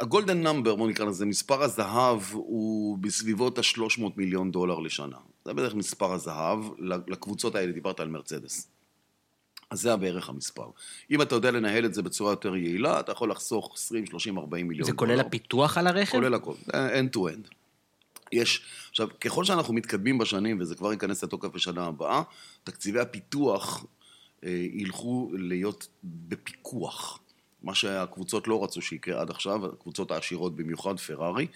[0.00, 5.16] הגולדן נאמבר, בוא נקרא לזה, מספר הזהב הוא בסביבות ה-300 מיליון דולר לשנה.
[5.46, 6.58] זה בערך מספר הזהב
[7.08, 8.68] לקבוצות האלה, דיברת על מרצדס.
[9.70, 10.70] אז זה בערך המספר.
[11.10, 14.68] אם אתה יודע לנהל את זה בצורה יותר יעילה, אתה יכול לחסוך 20, 30, 40
[14.68, 16.12] מיליון זה כולל הפיתוח על הרכב?
[16.12, 17.50] כולל הכל, end to end.
[18.32, 22.22] יש, עכשיו, ככל שאנחנו מתקדמים בשנים, וזה כבר ייכנס לתוקף בשנה הבאה,
[22.64, 23.84] תקציבי הפיתוח
[24.44, 27.20] אה, ילכו להיות בפיקוח.
[27.62, 31.46] מה שהקבוצות לא רצו שיקרה עד עכשיו, הקבוצות העשירות במיוחד, פרארי,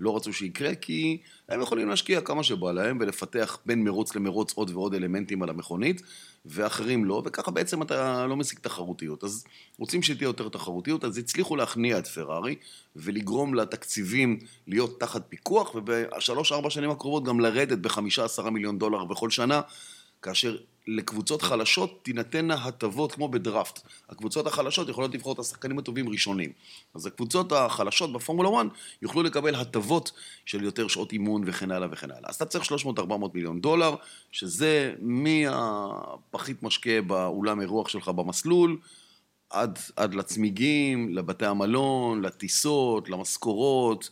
[0.00, 4.70] לא רצו שיקרה כי הם יכולים להשקיע כמה שבא להם ולפתח בין מרוץ למרוץ עוד
[4.70, 6.02] ועוד אלמנטים על המכונית,
[6.46, 9.24] ואחרים לא, וככה בעצם אתה לא משיג תחרותיות.
[9.24, 9.44] אז
[9.78, 12.56] רוצים שתהיה יותר תחרותיות, אז הצליחו להכניע את פרארי
[12.96, 19.30] ולגרום לתקציבים להיות תחת פיקוח, ובשלוש-ארבע שנים הקרובות גם לרדת בחמישה עשרה מיליון דולר בכל
[19.30, 19.60] שנה,
[20.22, 20.56] כאשר
[20.86, 23.80] לקבוצות חלשות תינתנה הטבות כמו בדראפט.
[24.08, 26.52] הקבוצות החלשות יכולות לבחור את השחקנים הטובים ראשונים.
[26.94, 28.66] אז הקבוצות החלשות בפורמולה 1
[29.02, 30.12] יוכלו לקבל הטבות
[30.46, 32.30] של יותר שעות אימון וכן הלאה וכן הלאה.
[32.30, 33.00] אז אתה צריך 300-400
[33.34, 33.94] מיליון דולר,
[34.32, 38.78] שזה מהפחית משקה באולם אירוח שלך במסלול,
[39.50, 44.10] עד, עד לצמיגים, לבתי המלון, לטיסות, למשכורות,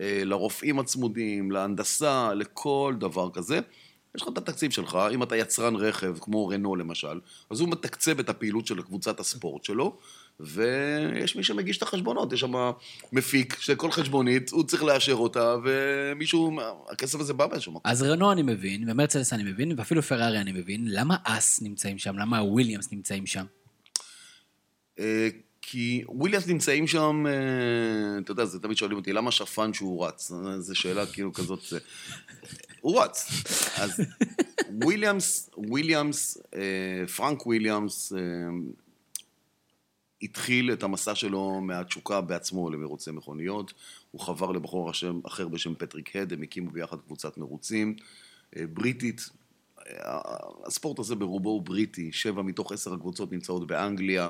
[0.00, 3.60] אה, לרופאים הצמודים, להנדסה, לכל דבר כזה.
[4.14, 8.18] יש לך את התקציב שלך, אם אתה יצרן רכב, כמו רנו למשל, אז הוא מתקצב
[8.18, 9.96] את הפעילות של קבוצת הספורט שלו,
[10.40, 12.52] ויש מי שמגיש את החשבונות, יש שם
[13.12, 16.58] מפיק שכל חשבונית, הוא צריך לאשר אותה, ומישהו,
[16.90, 17.82] הכסף הזה בא באיזשהו מקום.
[17.90, 22.18] אז רנו אני מבין, ומרצלס אני מבין, ואפילו פרארי אני מבין, למה אס נמצאים שם?
[22.18, 23.44] למה הוויליאמס נמצאים שם?
[24.98, 25.28] אה,
[25.62, 30.32] כי וויליאמס נמצאים שם, אה, אתה יודע, זה תמיד שואלים אותי, למה שפן שהוא רץ?
[30.58, 31.60] זו שאלה כאילו כזאת,
[32.84, 33.28] רץ.
[33.76, 34.00] אז
[34.82, 36.38] וויליאמס, וויליאמס,
[37.16, 38.12] פרנק וויליאמס,
[40.22, 43.72] התחיל את המסע שלו מהתשוקה בעצמו למרוצי מכוניות.
[44.10, 44.90] הוא חבר לבחור
[45.26, 47.96] אחר בשם פטריק הד, הם הקימו ביחד קבוצת מרוצים
[48.56, 49.30] בריטית.
[50.66, 54.28] הספורט הזה ברובו הוא בריטי, שבע מתוך עשר הקבוצות נמצאות באנגליה.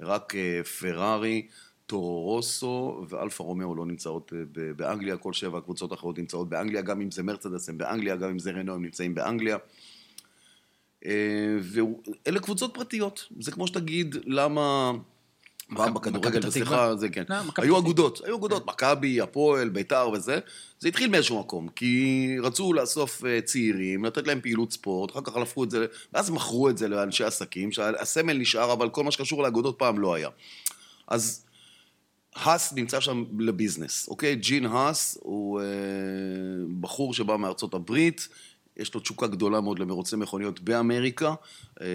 [0.00, 1.46] רק אה, פרארי,
[1.86, 4.44] טורו רוסו ואלפה רומאו לא נמצאות אה,
[4.76, 8.38] באנגליה, כל שבע הקבוצות האחרות נמצאות באנגליה, גם אם זה מרצדס הם באנגליה, גם אם
[8.38, 9.56] זה רנו הם נמצאים באנגליה.
[11.06, 14.92] אה, ואלה קבוצות פרטיות, זה כמו שתגיד למה...
[15.76, 17.24] פעם בכדורגל, סליחה, זה כן.
[17.56, 20.38] היו אגודות, היו אגודות, מכבי, הפועל, ביתר וזה.
[20.78, 25.64] זה התחיל מאיזשהו מקום, כי רצו לאסוף צעירים, לתת להם פעילות ספורט, אחר כך הפכו
[25.64, 29.78] את זה, ואז מכרו את זה לאנשי עסקים, שהסמל נשאר, אבל כל מה שקשור לאגודות
[29.78, 30.28] פעם לא היה.
[31.08, 31.44] אז
[32.34, 34.36] האס נמצא שם לביזנס, אוקיי?
[34.36, 35.66] ג'ין האס הוא אה,
[36.80, 38.28] בחור שבא מארצות הברית,
[38.76, 41.34] יש לו תשוקה גדולה מאוד למרוצי מכוניות באמריקה,
[41.80, 41.86] אה,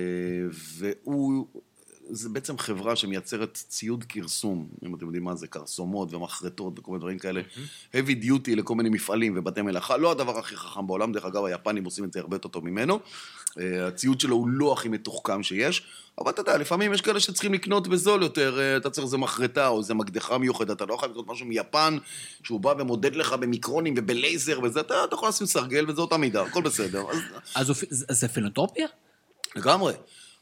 [0.51, 1.47] והוא
[2.09, 6.99] זה בעצם חברה שמייצרת ציוד כרסום, אם אתם יודעים מה זה, כרסומות ומחרטות וכל מיני
[6.99, 7.95] דברים כאלה, mm-hmm.
[7.95, 11.85] heavy duty לכל מיני מפעלים ובתי מלאכה, לא הדבר הכי חכם בעולם, דרך אגב היפנים
[11.85, 12.99] עושים את זה הרבה יותר טוב ממנו,
[13.59, 15.83] אה, הציוד שלו הוא לא הכי מתוחכם שיש,
[16.21, 19.67] אבל אתה יודע, לפעמים יש כאלה שצריכים לקנות בזול יותר, אה, אתה צריך איזה מחרטה
[19.67, 21.97] או איזה מקדחה מיוחדת, אתה לא יכול לקנות משהו מיפן,
[22.43, 26.61] שהוא בא ומודד לך במיקרונים ובלייזר וזה, אתה, אתה יכול לשים סרגל וזאת המידה, הכל
[26.61, 27.05] בסדר.
[27.55, 27.69] אז,
[28.09, 28.87] אז זה פילנטרופיה?
[29.55, 29.93] לגמרי.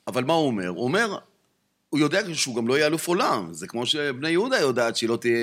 [0.08, 0.68] אבל מה הוא אומר?
[0.68, 1.18] הוא אומר,
[1.96, 3.54] הוא יודע שהוא גם לא יהיה אלוף עולם.
[3.54, 5.36] זה כמו שבני יהודה יודעת שהיא לא תהיה,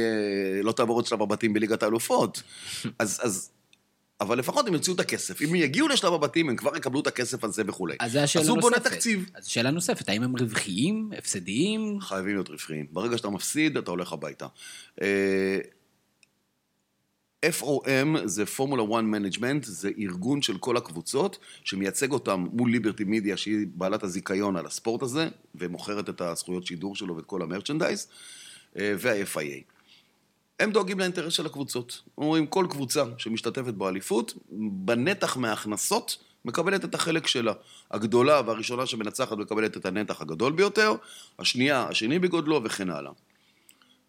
[0.63, 2.43] לא תעבור את שלב הבתים בליגת האלופות.
[2.99, 3.51] אז, אז,
[4.21, 5.43] אבל לפחות הם יוציאו את הכסף.
[5.43, 7.97] אם יגיעו לשלב הבתים, הם כבר יקבלו את הכסף הזה וכולי.
[8.01, 8.59] אז זה השאלה נוספת.
[8.59, 9.31] אז הוא בונה תקציב.
[9.35, 12.01] אז שאלה נוספת, האם הם רווחיים, הפסדיים?
[12.01, 12.87] חייבים להיות רווחיים.
[12.91, 14.47] ברגע שאתה מפסיד, אתה הולך הביתה.
[17.47, 23.37] FOM זה Formula 1 Management, זה ארגון של כל הקבוצות שמייצג אותם מול ליברטי מידיה
[23.37, 28.07] שהיא בעלת הזיכיון על הספורט הזה ומוכרת את הזכויות שידור שלו ואת כל ה merchandise
[28.79, 29.73] אה, וה-FIA.
[30.61, 32.03] הם דואגים לאינטרס של הקבוצות.
[32.19, 34.35] אומרים כל קבוצה שמשתתפת באליפות,
[34.71, 37.53] בנתח מההכנסות מקבלת את החלק שלה.
[37.91, 40.95] הגדולה והראשונה שמנצחת מקבלת את הנתח הגדול ביותר,
[41.39, 43.13] השנייה, השני בגודלו וכן הלאה.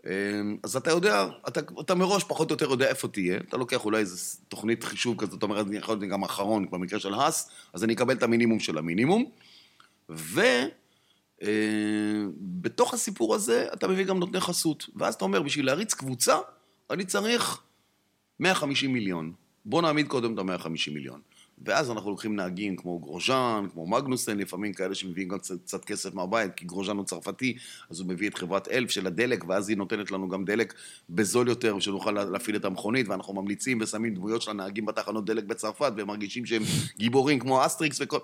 [0.06, 3.86] אמ, אז אתה יודע, אתה, אתה מראש פחות או יותר יודע איפה תהיה, אתה לוקח
[3.86, 7.50] אולי איזו תוכנית חישוב כזאת, אתה אומר, אני יכול להיות גם אחרון במקרה של האס,
[7.74, 9.26] אז אני אקבל את המינימום של המינימום,
[10.10, 10.44] ובתוך
[12.94, 16.38] אמ, הסיפור הזה אתה מביא גם נותני חסות, ואז אתה אומר, בשביל להריץ קבוצה,
[16.90, 17.62] אני צריך
[18.40, 19.34] 150 מיליון.
[19.66, 21.22] בוא נעמיד קודם את ה-150 מיליון.
[21.66, 26.14] ואז אנחנו לוקחים נהגים כמו גרוז'אן, כמו מגנוסן, לפעמים כאלה שמביאים גם קצת, קצת כסף
[26.14, 27.58] מהבית, כי גרוז'אן הוא צרפתי,
[27.90, 30.74] אז הוא מביא את חברת Elf של הדלק, ואז היא נותנת לנו גם דלק
[31.10, 35.92] בזול יותר, שנוכל להפעיל את המכונית, ואנחנו ממליצים ושמים דמויות של הנהגים בתחנות דלק בצרפת,
[35.98, 36.64] והם מרגישים שהם
[36.98, 38.20] גיבורים כמו אסטריקס וכל...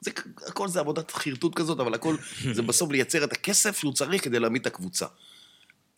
[0.00, 0.10] זה,
[0.46, 2.16] הכל זה עבודת חרטוט כזאת, אבל הכל
[2.52, 5.06] זה בסוף לייצר את הכסף שהוא צריך כדי להעמיד את הקבוצה.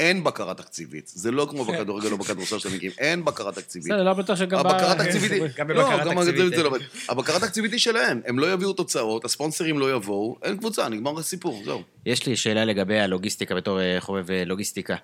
[0.02, 1.10] אין בקרה תקציבית.
[1.14, 3.92] זה לא כמו בכדורגל או בכדורסל שאתם מגיעים, אין בקרה תקציבית.
[3.92, 4.58] בסדר, לא בטוח שגם...
[4.58, 5.42] הבקרה התקציבית היא...
[5.58, 6.62] גם לא, בבקרה גם תקציבית, זה.
[6.62, 6.76] לא.
[7.08, 11.62] הבקרה התקציבית היא שלהם, הם לא יביאו תוצאות, הספונסרים לא יבואו, אין קבוצה, נגמר הסיפור,
[11.64, 11.82] זהו.
[12.06, 14.96] יש לי שאלה לגבי הלוגיסטיקה בתור אה, חובב אה, לוגיסטיקה.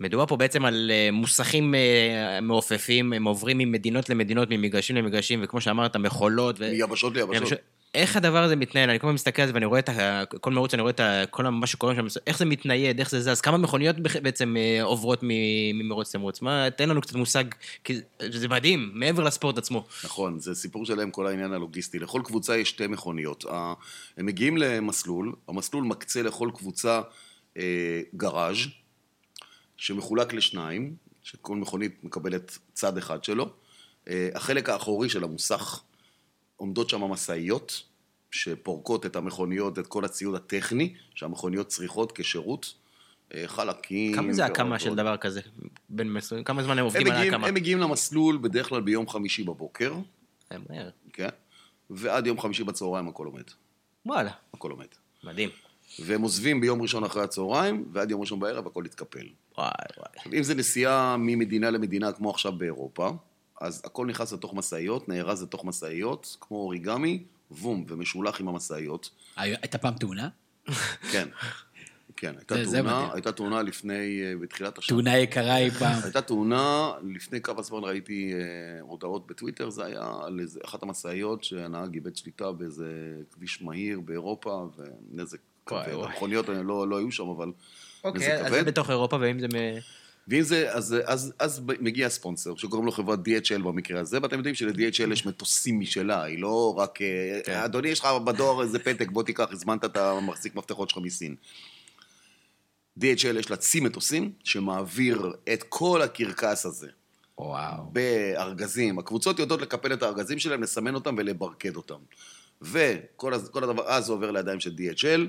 [0.00, 1.74] מדובר פה בעצם על אה, מוסכים
[2.42, 6.60] מעופפים, הם עוברים ממדינות למדינות, ממגרשים למגרשים, וכמו שאמרת, מכולות.
[6.60, 7.58] מיבשות ליבשות.
[7.94, 8.90] איך הדבר הזה מתנהל?
[8.90, 10.24] אני כל הזמן מסתכל על זה ואני רואה את ה...
[10.40, 11.22] כל מרוץ, אני רואה את ה...
[11.30, 15.20] כל מה שקורה שם, איך זה מתנייד, איך זה זז, כמה מכוניות בעצם אה, עוברות
[15.74, 16.42] ממרוץ למרוץ?
[16.42, 17.44] מה, תן לנו קצת מושג,
[17.84, 19.86] כי זה מדהים, מעבר לספורט עצמו.
[20.04, 21.98] נכון, זה סיפור שלהם, כל העניין הלוגיסטי.
[21.98, 23.44] לכל קבוצה יש שתי מכוניות.
[24.16, 27.00] הם מגיעים למסלול, המסלול מקצה לכל קבוצה
[27.56, 28.56] אה, גראז'
[29.76, 33.50] שמחולק לשניים, שכל מכונית מקבלת צד אחד שלו.
[34.08, 35.82] אה, החלק האחורי של המוסך,
[36.60, 37.82] עומדות שם משאיות
[38.30, 42.74] שפורקות את המכוניות, את כל הציוד הטכני שהמכוניות צריכות כשירות.
[43.34, 44.14] אה, חלקים.
[44.14, 44.94] כמה זה הקמה של.
[44.94, 45.40] דבר כזה?
[45.88, 46.44] בין מסלולים?
[46.44, 47.48] כמה זמן הם הם עובדים על מגיעים, ההקמה?
[47.48, 49.94] הם מגיעים למסלול בדרך כלל ביום חמישי בבוקר,
[50.52, 50.90] אה, מהר.
[51.12, 51.28] כן?
[51.90, 53.42] ועד יום חמישי בצהריים הכל עומד.
[54.06, 54.86] וואלה, הכל עומד.
[55.24, 55.50] מדהים.
[55.98, 59.26] והם עוזבים ביום ראשון אחרי הצהריים, ועד יום ראשון בערב הכל יתקפל.
[59.58, 60.38] וואי וואי.
[60.38, 63.10] אם זה נסיעה ממדינה למדינה, כמו עכשיו באירופה,
[63.60, 69.10] אז הכל נכנס לתוך משאיות, נארז לתוך משאיות, כמו אוריגמי, בום, ומשולח עם המשאיות.
[69.36, 70.28] הייתה פעם תאונה?
[71.12, 71.28] כן.
[72.16, 73.10] כן, הייתה זה- זה תאונה, מדהים.
[73.14, 74.96] הייתה תאונה לפני, אה, בתחילת השנה.
[74.96, 76.00] תאונה יקרה אי פעם.
[76.04, 78.38] הייתה תאונה, לפני כמה זמן ראיתי אה,
[78.80, 82.86] הודעות בטוויטר, זה היה על איזה, אחת המשאיות שהנהג איבד שליטה באיזה
[83.32, 85.84] כביש מהיר באירופה, ונזק כבד.
[86.04, 87.54] המכוניות לא, לא היו שם, אבל נזק
[88.04, 88.50] אוקיי, אז כבד.
[88.58, 89.52] זה בתוך אירופה, ואם זה מ...
[90.28, 94.54] ואם זה, אז, אז, אז מגיע הספונסר, שקוראים לו חברת DHL במקרה הזה, ואתם יודעים
[94.54, 97.02] של-DHL יש מטוסים משלה, היא לא רק...
[97.02, 97.52] אה, כן.
[97.52, 101.34] אדוני, יש לך בדואר איזה פתק, בוא תיקח, הזמנת את המחזיק מפתחות שלך מסין.
[103.00, 106.88] DHL יש לה צי מטוסים, שמעביר את כל הקרקס הזה
[107.38, 107.84] וואו.
[107.92, 108.98] בארגזים.
[108.98, 111.98] הקבוצות יודעות לקפל את הארגזים שלהם, לסמן אותם ולברקד אותם.
[112.62, 115.20] וכל הדבר, אז זה עובר לידיים של DHL,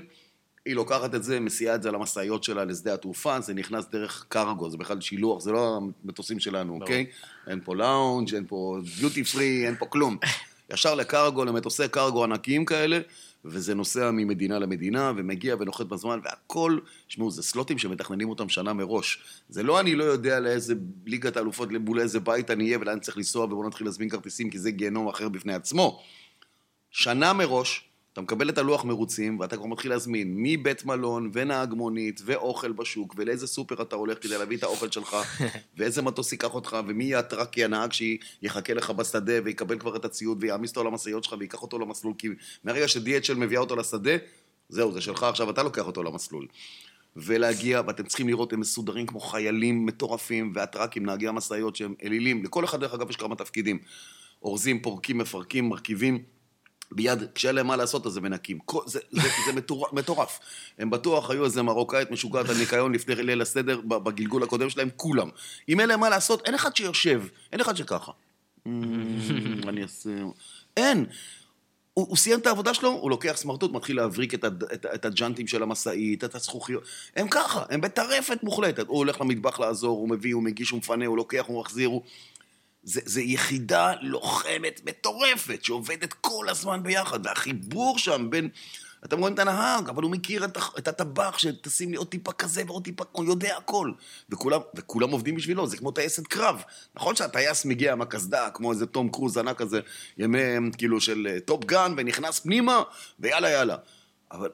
[0.66, 4.70] היא לוקחת את זה, מסיעה את זה למשאיות שלה לשדה התעופה, זה נכנס דרך קרגו,
[4.70, 7.06] זה בכלל שילוח, זה לא המטוסים שלנו, אוקיי?
[7.46, 10.16] אין פה לאונג', אין פה דיוטי פרי, אין פה כלום.
[10.72, 13.00] ישר לקרגו, למטוסי קרגו ענקיים כאלה,
[13.44, 19.22] וזה נוסע ממדינה למדינה, ומגיע ונוחת בזמן, והכל, שמעו, זה סלוטים שמתכננים אותם שנה מראש.
[19.48, 20.74] זה לא אני לא יודע לאיזה
[21.06, 24.58] ליגת האלופות, מול איזה בית אני אהיה ולאן צריך לנסוע, ובואו נתחיל להזמין כרטיסים, כי
[24.58, 26.02] זה גיהנום אחר בפני עצמו.
[26.90, 32.20] שנה מראש, אתה מקבל את הלוח מרוצים, ואתה כבר מתחיל להזמין מבית מלון, ונהג מונית,
[32.24, 35.16] ואוכל בשוק, ולאיזה סופר אתה הולך כדי להביא את האוכל שלך,
[35.76, 40.38] ואיזה מטוס ייקח אותך, ומי יהיה הטרקי הנהג שיחכה לך בשדה, ויקבל כבר את הציוד,
[40.40, 42.28] ויעמיס אותו על המשאיות שלך, וייקח אותו למסלול, כי
[42.64, 44.12] מהרגע ש-DHL מביאה אותו לשדה,
[44.68, 46.46] זהו, זה שלך, עכשיו אתה לוקח אותו למסלול.
[47.16, 52.44] ולהגיע, ואתם צריכים לראות, הם מסודרים כמו חיילים מטורפים, והטרקים, נהגי המשאיות שהם אלילים.
[52.44, 53.78] לכל אחד, דרך אגב, יש כמה תפקידים.
[54.42, 56.22] אורזים, פורקים, מפרקים, מרכיבים.
[56.94, 58.58] ביד, כשאין להם מה לעשות, אז הם מנקים.
[58.86, 60.38] זה, זה, זה מטורף, מטורף.
[60.78, 65.28] הם בטוח היו איזה מרוקאית משוגעת על ניקיון לפני ליל הסדר בגלגול הקודם שלהם, כולם.
[65.68, 67.22] אם אין להם מה לעשות, אין אחד שיושב,
[67.52, 68.12] אין אחד שככה.
[68.66, 68.72] "אמ,
[69.68, 70.10] אני אעשה...
[70.76, 71.06] אין.
[71.94, 75.04] הוא, הוא סיים את העבודה שלו, הוא לוקח סמרטוט, מתחיל להבריק את, הד- את, את
[75.04, 76.82] הג'אנטים של המשאית, את הזכוכיות.
[77.16, 78.86] הם ככה, הם בטרפת מוחלטת.
[78.88, 82.02] הוא הולך למטבח לעזור, הוא מביא, הוא מגיש, הוא מפנה, הוא לוקח, הוא מחזיר, הוא...
[82.84, 88.48] זה, זה יחידה לוחמת מטורפת, שעובדת כל הזמן ביחד, והחיבור שם בין...
[89.04, 92.62] אתם רואים את הנהג, אבל הוא מכיר את, את הטבח, שתשים לי עוד טיפה כזה
[92.66, 93.92] ועוד טיפה, הוא יודע הכל.
[94.30, 96.62] וכולם, וכולם עובדים בשבילו, זה כמו טייסת קרב.
[96.94, 99.80] נכון שהטייס מגיע עם הקסדה, כמו איזה תום קרוז ענק כזה,
[100.18, 100.38] ימי,
[100.78, 102.82] כאילו, של אה, Top Gun, ונכנס פנימה,
[103.20, 103.76] ויאללה יאללה.
[104.32, 104.48] אבל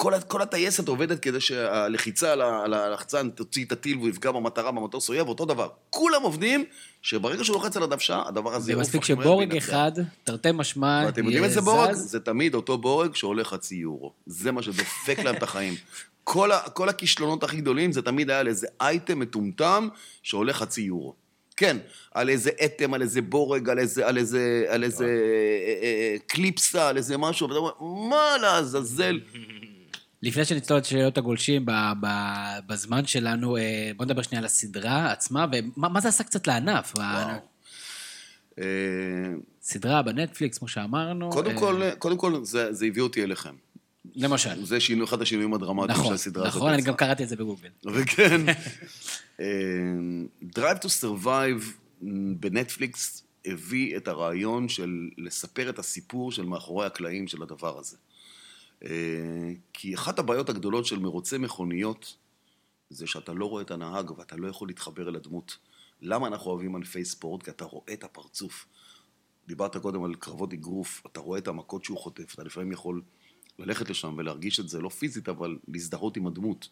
[0.00, 5.08] כל, כל הטייסת עובדת כדי שהלחיצה על הלחצן תוציא את הטיל והוא יפגע במטרה במטוס
[5.08, 5.68] אויב, אותו דבר.
[5.90, 6.64] כולם עובדים,
[7.02, 9.56] שברגע שהוא לוחץ על הדוושה, הדבר הזה זה יעוף מספיק שבורג.
[9.56, 9.92] אחד,
[10.24, 11.92] תרתי משמע, ואתם יודעים יהיה איזה בורג?
[11.92, 12.10] זז.
[12.10, 14.12] זה תמיד אותו בורג שעולה חצי יורו.
[14.26, 15.74] זה מה שדופק להם את החיים.
[16.24, 19.88] כל, כל הכישלונות הכי גדולים זה תמיד היה על איזה אייטם מטומטם
[20.22, 21.14] שעולה חצי יורו.
[21.56, 21.76] כן,
[22.14, 25.10] על איזה אטם, על איזה בורג, על איזה, על איזה, על איזה אה,
[25.82, 29.20] אה, קליפסה, על איזה משהו, ואתה אומר, מה לעזאזל?
[30.22, 31.66] לפני שנצלול את שאלות הגולשים
[32.66, 36.92] בזמן שלנו, אה, בוא נדבר שנייה על הסדרה עצמה, ומה מה זה עשה קצת לענף?
[36.96, 37.28] וואו.
[38.58, 38.64] אה,
[39.62, 41.30] סדרה בנטפליקס, כמו שאמרנו.
[41.30, 43.54] קודם אה, כל, קודם כל זה, זה הביא אותי אליכם.
[44.14, 44.64] למשל.
[44.64, 46.56] זה שינוי, אחד השינויים הדרמטיים של נכון, הסדרה הזאת.
[46.56, 46.82] נכון, אני.
[46.82, 47.68] גם קראתי את זה בגוגל.
[47.94, 48.40] וכן,
[49.40, 49.46] אה,
[50.56, 51.64] Drive to Survive
[52.40, 57.96] בנטפליקס הביא את הרעיון של לספר את הסיפור של מאחורי הקלעים של הדבר הזה.
[58.84, 62.16] אה, כי אחת הבעיות הגדולות של מרוצי מכוניות
[62.90, 65.58] זה שאתה לא רואה את הנהג ואתה לא יכול להתחבר אל הדמות.
[66.02, 67.42] למה אנחנו אוהבים ענפי ספורט?
[67.42, 68.66] כי אתה רואה את הפרצוף.
[69.46, 73.02] דיברת קודם על קרבות אגרוף, אתה רואה את המכות שהוא חוטף, אתה לפעמים יכול
[73.58, 76.68] ללכת לשם ולהרגיש את זה, לא פיזית, אבל להזדהות עם הדמות.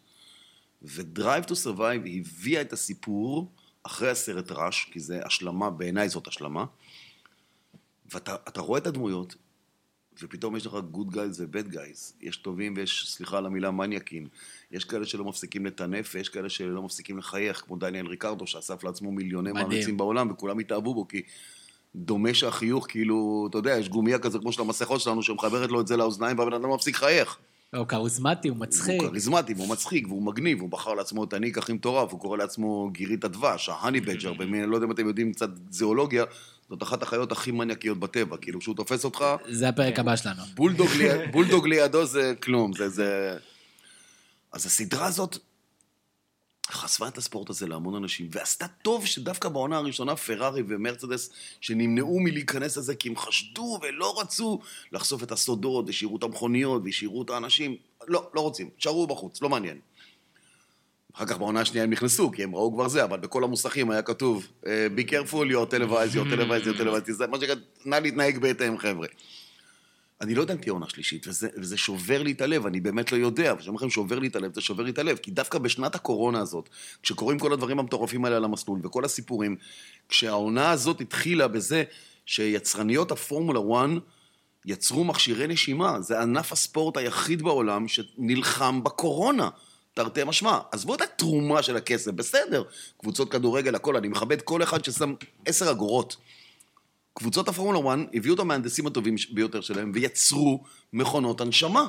[0.81, 3.51] ו-Drive to Survive הביאה את הסיפור
[3.83, 6.65] אחרי הסרט ראש, כי זה השלמה, בעיניי זאת השלמה,
[8.11, 9.35] ואתה רואה את הדמויות,
[10.23, 12.13] ופתאום יש לך good guys ו bad guys.
[12.21, 14.27] יש טובים ויש, סליחה על המילה, מניאקים.
[14.71, 19.11] יש כאלה שלא מפסיקים לטנף, ויש כאלה שלא מפסיקים לחייך, כמו דניאל ריקרדו, שאסף לעצמו
[19.11, 21.21] מיליוני מעריצים בעולם, וכולם התאהבו בו, כי
[21.95, 25.87] דומה שהחיוך, כאילו, אתה יודע, יש גומייה כזה כמו של המסכות שלנו, שמחברת לו את
[25.87, 27.37] זה לאוזניים, והבן אדם מפסיק לחייך.
[27.75, 29.01] הוא כריזמטי, הוא מצחיק.
[29.01, 32.37] הוא כריזמטי, והוא מצחיק, והוא מגניב, הוא בחר לעצמו את הניק הכי מטורף, הוא קורא
[32.37, 36.23] לעצמו גירית הדבש, ה honey badger, במין, לא יודע אם אתם יודעים קצת זואולוגיה,
[36.69, 39.25] זאת אחת החיות הכי מניאקיות בטבע, כאילו, כשהוא תופס אותך...
[39.49, 40.41] זה הפרק הבא שלנו.
[41.31, 42.89] בולדוג לידו זה כלום, זה...
[42.89, 43.37] זה...
[44.51, 45.37] אז הסדרה הזאת
[46.71, 51.29] חשפה את הספורט הזה להמון אנשים, ועשתה טוב שדווקא בעונה הראשונה פרארי ומרצדס,
[51.61, 54.59] שנמנעו מלהיכנס לזה כי הם חשדו ולא רצו
[54.91, 57.75] לחשוף את הסודות, השאירו את המכוניות והשאירו את האנשים.
[58.07, 59.79] לא, לא רוצים, תשארו בחוץ, לא מעניין.
[61.13, 64.01] אחר כך בעונה השנייה הם נכנסו, כי הם ראו כבר זה, אבל בכל המוסכים היה
[64.01, 67.55] כתוב, be careful, you're televised, you're televised, you're televised, מה שנקרא,
[67.85, 69.07] נא להתנהג בהתאם, חבר'ה.
[70.21, 73.11] אני לא יודע אם תהיה עונה שלישית, וזה, וזה שובר לי את הלב, אני באמת
[73.11, 75.31] לא יודע, וכשאני אומר לכם שובר לי את הלב, זה שובר לי את הלב, כי
[75.31, 76.69] דווקא בשנת הקורונה הזאת,
[77.03, 79.55] כשקורים כל הדברים המטורפים האלה על המסלול, וכל הסיפורים,
[80.09, 81.83] כשהעונה הזאת התחילה בזה
[82.25, 83.89] שיצרניות הפורמולה 1
[84.65, 89.49] יצרו מכשירי נשימה, זה ענף הספורט היחיד בעולם שנלחם בקורונה.
[89.99, 90.59] תרתי משמע.
[90.71, 92.63] עזבו את התרומה של הכסף, בסדר.
[92.97, 95.13] קבוצות כדורגל, הכל, אני מכבד כל אחד ששם
[95.45, 96.17] עשר אגורות.
[97.13, 101.87] קבוצות הפורמולה 1 הביאו את המהנדסים הטובים ביותר שלהם ויצרו מכונות הנשמה.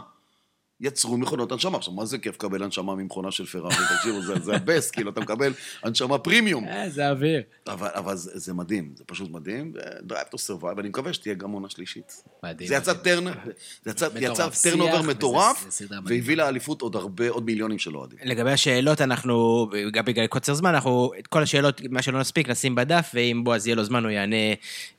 [0.81, 1.79] יצרו מכונות הנשמה.
[1.79, 3.75] עכשיו, מה זה כיף לקבל הנשמה ממכונה של פרארי?
[3.97, 5.53] תקשיבו, זה, זה הבסט, כאילו, אתה מקבל
[5.83, 6.69] הנשמה פרימיום.
[6.69, 7.43] אה, זה אוויר.
[7.67, 11.51] אבל, אבל זה, זה מדהים, זה פשוט מדהים, ו-Drive to Survive, ואני מקווה שתהיה גם
[11.51, 12.23] עונה שלישית.
[12.43, 12.69] מדהים.
[12.69, 13.25] זה יצא טרנ...
[13.85, 18.19] זה יצא, יצא טרנובר מטורף, והביא לאליפות עוד הרבה, עוד מיליונים של אוהדים.
[18.25, 22.75] לגבי השאלות, אנחנו, גם בגלל קוצר זמן, אנחנו, את כל השאלות, מה שלא נספיק, נשים
[22.75, 24.37] בדף, ואם בועז יהיה לו זמן, הוא יענה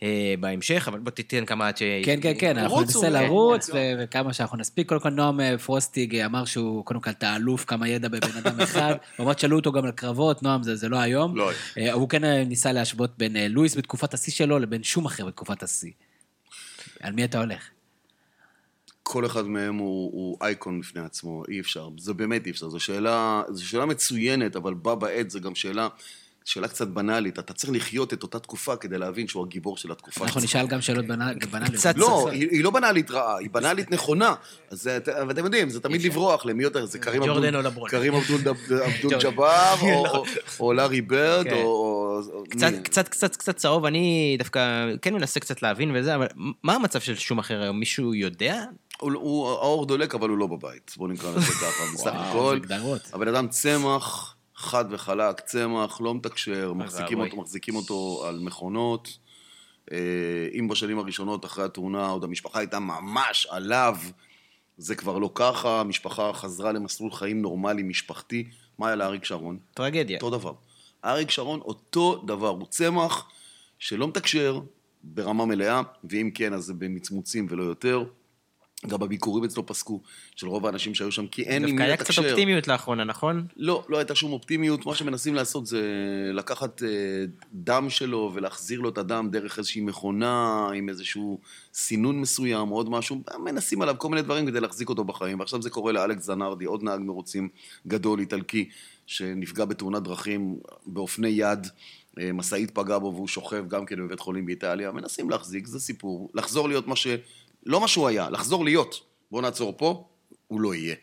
[0.03, 1.83] אה, בהמשך, אבל בוא תיתן כמה עד ש...
[2.05, 3.69] כן, כן, כן, אנחנו ננסה לרוץ,
[3.99, 4.89] וכמה שאנחנו נספיק.
[4.89, 8.61] קודם כל, נועם אה, פרוסטיג אמר שהוא, קודם כל, אתה אלוף, כמה ידע בבן אדם
[8.61, 8.95] אחד.
[9.19, 11.35] למרות שאלו אותו גם על קרבות, נועם, זה, זה לא היום.
[11.35, 11.51] לא.
[11.77, 15.63] אה, הוא כן ניסה להשוות בין אה, לואיס בתקופת השיא שלו לבין שום אחר בתקופת
[15.63, 15.91] השיא.
[16.99, 17.69] על מי אתה הולך?
[19.03, 22.79] כל אחד מהם הוא, הוא אייקון בפני עצמו, אי אפשר, זה באמת אי אפשר, זו
[22.79, 25.87] שאלה, זו שאלה מצוינת, אבל בה בעת זו גם שאלה
[26.45, 30.25] שאלה קצת בנאלית, אתה צריך לחיות את אותה תקופה כדי להבין שהוא הגיבור של התקופה.
[30.25, 31.43] אנחנו נשאל גם שאלות בנאליות.
[31.95, 34.33] לא, היא לא בנאלית רעה, היא בנאלית נכונה.
[34.71, 37.23] ואתם יודעים, זה תמיד לברוח למי יותר, זה קרים
[38.67, 39.75] אבדול ג'באר,
[40.59, 42.01] או לארי ברד, או...
[42.83, 46.27] קצת, קצת, קצת צהוב, אני דווקא כן מנסה קצת להבין וזה, אבל
[46.63, 47.79] מה המצב של שום אחר היום?
[47.79, 48.63] מישהו יודע?
[48.99, 50.93] הוא, האור דולק, אבל הוא לא בבית.
[50.97, 52.59] בואו נקרא לזה ככה, בסך הכל.
[53.13, 54.35] הבן אדם צמח.
[54.61, 59.17] חד וחלק, צמח, לא מתקשר, מחזיקים אותו, מחזיקים אותו על מכונות.
[59.91, 59.97] אה,
[60.59, 63.97] אם בשנים הראשונות אחרי התאונה עוד המשפחה הייתה ממש עליו,
[64.77, 68.47] זה כבר לא ככה, המשפחה חזרה למסלול חיים נורמלי, משפחתי.
[68.79, 69.59] מה היה לאריק שרון?
[69.73, 70.17] טרגדיה.
[70.17, 70.53] אותו דבר.
[71.05, 73.29] אריק שרון אותו דבר, הוא צמח
[73.79, 74.59] שלא מתקשר
[75.03, 78.03] ברמה מלאה, ואם כן אז זה במצמוצים ולא יותר.
[78.87, 80.01] גם הביקורים אצלו פסקו,
[80.35, 81.87] של רוב האנשים שהיו שם, כי אין עם מי לתקשר.
[81.87, 83.47] דווקא היה קצת אופטימיות לאחרונה, נכון?
[83.57, 84.85] לא, לא הייתה שום אופטימיות.
[84.85, 85.81] מה שמנסים לעשות זה
[86.33, 86.87] לקחת אה,
[87.53, 91.39] דם שלו ולהחזיר לו את הדם דרך איזושהי מכונה, עם איזשהו
[91.73, 93.21] סינון מסוים, עוד משהו.
[93.39, 95.39] מנסים עליו כל מיני דברים כדי להחזיק אותו בחיים.
[95.39, 97.49] ועכשיו זה קורה לאלכס זנרדי, עוד נהג מרוצים
[97.87, 98.69] גדול, איטלקי,
[99.05, 101.67] שנפגע בתאונת דרכים באופני יד.
[102.19, 104.91] אה, משאית פגע בו והוא שוכב גם כן בבית חולים באיטליה.
[104.91, 106.31] מנסים להחזיק, זה סיפור.
[106.33, 107.07] לחזור להיות מה ש...
[107.65, 108.99] לא מה שהוא היה, לחזור להיות.
[109.31, 110.07] בוא נעצור פה,
[110.47, 110.95] הוא לא יהיה.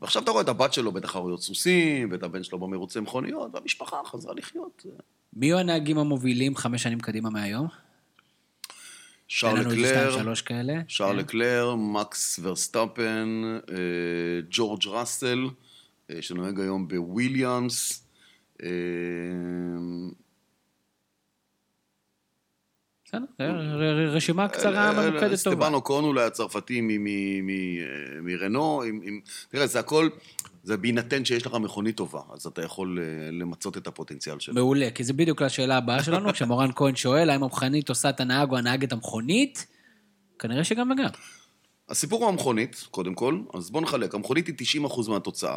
[0.00, 4.34] ועכשיו אתה רואה את הבת שלו בתחרויות סוסים, ואת הבן שלו במרוצי מכוניות, והמשפחה חזרה
[4.34, 4.86] לחיות.
[5.32, 7.68] מי היו הנהגים המובילים חמש שנים קדימה מהיום?
[9.28, 10.34] שרל לקלר,
[10.88, 13.76] שרל לקלר, מקס ורסטאפן, אה,
[14.50, 15.44] ג'ורג' ראסל,
[16.10, 18.06] אה, שנוהג היום בוויליאמס,
[18.62, 18.68] אה,
[24.08, 25.36] רשימה קצרה ממוקדת טובה.
[25.36, 26.80] סטבן אוקון אולי הצרפתי
[28.22, 28.82] מרנו,
[29.48, 30.08] תראה, זה הכל,
[30.62, 32.98] זה בהינתן שיש לך מכונית טובה, אז אתה יכול
[33.32, 34.54] למצות את הפוטנציאל שלו.
[34.54, 38.50] מעולה, כי זה בדיוק לשאלה הבאה שלנו, כשמורן כהן שואל האם המכונית עושה את הנהג
[38.50, 39.66] או הנהג את המכונית,
[40.38, 41.10] כנראה שגם וגם.
[41.88, 45.56] הסיפור הוא המכונית, קודם כל, אז בוא נחלק, המכונית היא 90% מהתוצאה.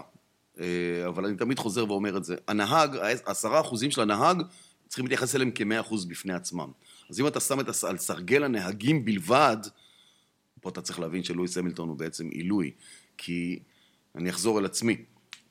[0.59, 0.65] אה,
[1.07, 2.35] אבל אני תמיד חוזר ואומר את זה.
[2.47, 4.43] הנהג, עשרה אחוזים של הנהג,
[4.87, 6.71] צריכים להתייחס אליהם כמאה אחוז בפני עצמם.
[7.09, 7.83] אז אם אתה שם את הס...
[7.83, 9.57] על סרגל הנהגים בלבד,
[10.61, 12.71] פה אתה צריך להבין שלואיס המילטון הוא בעצם עילוי.
[13.17, 13.59] כי,
[14.15, 14.97] אני אחזור אל עצמי,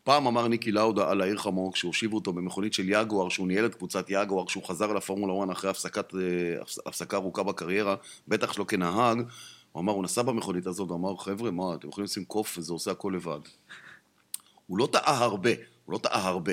[0.04, 3.74] פעם אמר ניקי לאודה על העיר חמור, כשהושיבו אותו במכונית של יגואר, שהוא ניהל את
[3.74, 6.20] קבוצת יגואר, כשהוא חזר לפורמולה 1 אחרי הפסקת, אה,
[6.86, 7.96] הפסקה ארוכה בקריירה,
[8.28, 9.22] בטח שלא כנהג,
[9.72, 12.72] הוא אמר, הוא נסע במכונית הזאת, הוא אמר, חבר'ה, מה, אתם יכולים לשים קוף וזה
[12.72, 13.40] עושה הכל לבד.
[14.66, 15.50] הוא לא טעה הרבה,
[15.84, 16.52] הוא לא טעה הרבה,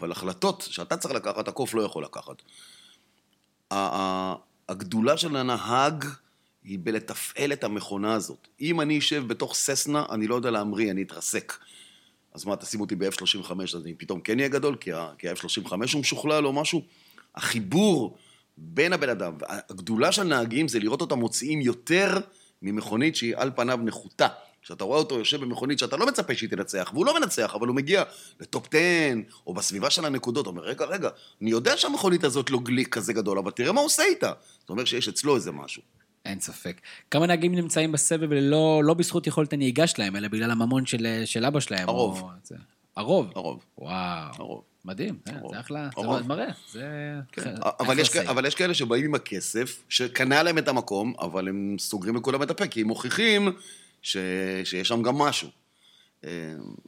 [0.00, 2.42] אבל החלטות שאתה צריך לקחת, הקוף לא יכול לקחת.
[4.68, 6.04] הגדולה של הנהג
[6.64, 8.48] היא בלתפעל את המכונה הזאת.
[8.60, 11.52] אם אני אשב בתוך ססנה, אני לא יודע להמריא, אני אתרסק.
[12.34, 16.46] אז מה, תשים אותי ב-F35, אז אני פתאום כן אהיה גדול, כי ה-F35 הוא משוכלל
[16.46, 16.82] או משהו?
[17.34, 18.16] החיבור
[18.56, 22.18] בין הבן אדם, הגדולה של נהגים זה לראות אותם מוציאים יותר
[22.62, 24.28] ממכונית שהיא על פניו נחותה.
[24.64, 27.76] כשאתה רואה אותו יושב במכונית שאתה לא מצפה שהיא תנצח, והוא לא מנצח, אבל הוא
[27.76, 28.02] מגיע
[28.40, 28.80] לטופ 10,
[29.46, 31.08] או בסביבה של הנקודות, אומר, רגע, רגע,
[31.42, 34.32] אני יודע שהמכונית הזאת לא גליק כזה גדול, אבל תראה מה הוא עושה איתה.
[34.60, 35.82] זאת אומרת שיש אצלו איזה משהו.
[36.24, 36.80] אין ספק.
[37.10, 41.44] כמה נהגים נמצאים בסבב לא, לא בזכות יכולת הנהיגה שלהם, אלא בגלל הממון של, של
[41.44, 41.88] אבא שלהם.
[41.88, 42.20] הרוב.
[42.20, 42.28] או...
[42.44, 42.54] זה...
[42.96, 43.32] הרוב?
[43.34, 43.64] הרוב.
[43.78, 44.32] וואו.
[44.38, 44.62] הרוב.
[44.84, 45.54] מדהים, אה, הרוב.
[45.54, 46.22] זה אחלה, הרוב.
[46.22, 46.86] זה מראה, זה...
[47.32, 47.54] כן.
[47.80, 48.16] אבל, יש.
[48.16, 52.50] אבל יש כאלה שבאים עם הכסף, שקנה להם את המקום, אבל הם סוגרים לכולם את
[52.50, 53.52] הפה, כי הם מוכיחים
[54.04, 54.16] ש,
[54.64, 55.48] שיש שם גם משהו.
[56.24, 56.30] אה,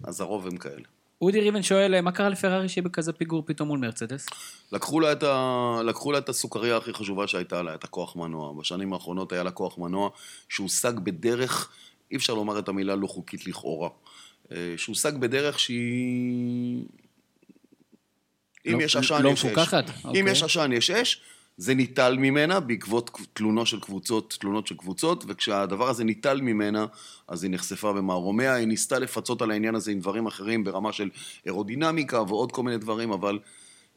[0.05, 0.83] אז הרוב הם כאלה.
[1.21, 4.27] אודי ריבן שואל, מה קרה לפרארי שהיא בכזה פיגור פתאום מול מרצדס?
[4.73, 5.81] לקחו לה, את ה...
[5.85, 8.53] לקחו לה את הסוכריה הכי חשובה שהייתה לה, את הכוח מנוע.
[8.53, 10.11] בשנים האחרונות היה לה כוח מנוע
[10.49, 11.71] שהושג בדרך,
[12.11, 13.89] אי אפשר לומר את המילה לא חוקית לכאורה,
[14.53, 16.85] אה, שהושג בדרך שהיא...
[18.67, 19.45] אם לא- יש עשן, לא יש אש.
[19.45, 19.85] מפוקחת?
[19.91, 20.31] אם אוקיי.
[20.31, 21.21] יש עשן, יש אש.
[21.57, 26.87] זה ניטל ממנה בעקבות תלונות של קבוצות, תלונות של קבוצות, וכשהדבר הזה ניטל ממנה,
[27.29, 31.11] אז היא נחשפה במערומיה, היא ניסתה לפצות על העניין הזה עם דברים אחרים ברמה של
[31.47, 33.39] אירודינמיקה ועוד כל מיני דברים, אבל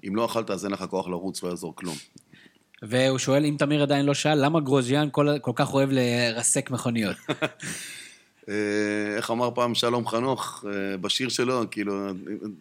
[0.08, 1.96] אם לא אכלת אז אין לך כוח לרוץ, לא יעזור כלום.
[2.82, 7.18] והוא שואל, אם תמיר עדיין לא שאל, למה גרוז'יאן כל, כל כך אוהב לרסק מכוניות?
[8.50, 8.56] אה,
[9.18, 12.08] איך אמר פעם שלום חנוך אה, בשיר שלו, כאילו,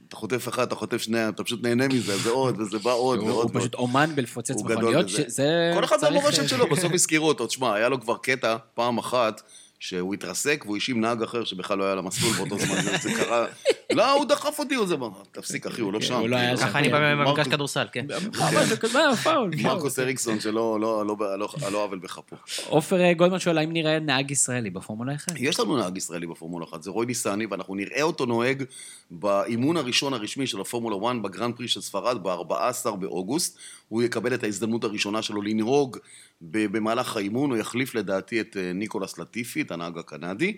[0.09, 3.19] אתה חוטף אחד, אתה חוטף שני, אתה פשוט נהנה מזה, זה עוד, וזה בא עוד
[3.19, 3.51] ועוד.
[3.51, 5.09] הוא פשוט אומן בלפוצץ מכוניות.
[5.09, 5.73] שזה...
[5.75, 7.47] כל אחד צריך- והמורשת שלו, בסוף הזכירו אותו.
[7.47, 9.43] תשמע, היה לו כבר קטע, פעם אחת,
[9.81, 13.47] שהוא התרסק והוא האשים נהג אחר שבכלל לא היה למסלול באותו זמן, זה קרה...
[13.93, 14.95] לא, הוא דחף אותי, הוא זה...
[15.33, 16.15] תפסיק, אחי, הוא לא שם.
[16.15, 16.57] הוא לא היה.
[16.57, 16.63] שם.
[16.67, 17.19] ככה אני בא כן.
[17.19, 18.07] במגרש מרקוס- כדורסל, כן.
[18.55, 19.51] מה, זה כזה, מה, פאול.
[19.63, 22.37] מרקוס אריקסון, שלא לא- לא- לא- על לא עוול בכפו.
[22.67, 25.33] עופר אה, גולדמן שואל, האם נראה נהג ישראלי בפורמולה 1?
[25.37, 28.65] יש לנו נהג ישראלי בפורמולה 1, זה רוי ניסני, ואנחנו נראה אותו נוהג
[29.11, 33.59] באימון הראשון הרשמי של הפורמולה 1 בגרנד פרי של ספרד ב-14 באוגוסט.
[33.89, 35.97] הוא יקבל את ההזדמנות הראשונה שלו לנהוג
[36.41, 40.57] במהלך האימון, הוא יחליף לדעתי את אה, ניקולס לטיפי, את הנהג הקנדי.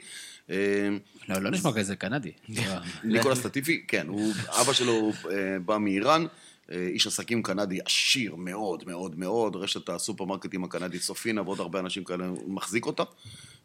[1.29, 2.33] לא, לא נשמע כזה קנדי.
[3.05, 6.27] ניקולס לטיפי, כן, הוא, אבא שלו אה, בא מאיראן,
[6.73, 12.05] אה, איש עסקים קנדי עשיר מאוד מאוד מאוד, רשת הסופרמרקטים הקנדית סופינה ועוד הרבה אנשים
[12.05, 13.03] כאלה, הוא מחזיק אותה,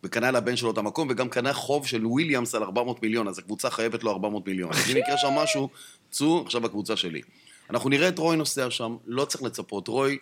[0.04, 3.70] וקנה לבן שלו את המקום, וגם קנה חוב של וויליאמס על 400 מיליון, אז הקבוצה
[3.70, 4.72] חייבת לו 400 מיליון.
[4.74, 5.70] אז אם יקרה שם משהו,
[6.10, 7.22] צאו, עכשיו הקבוצה שלי.
[7.70, 9.88] אנחנו נראה את רוי נוסע שם, לא צריך לצפות.
[9.88, 10.18] רוי,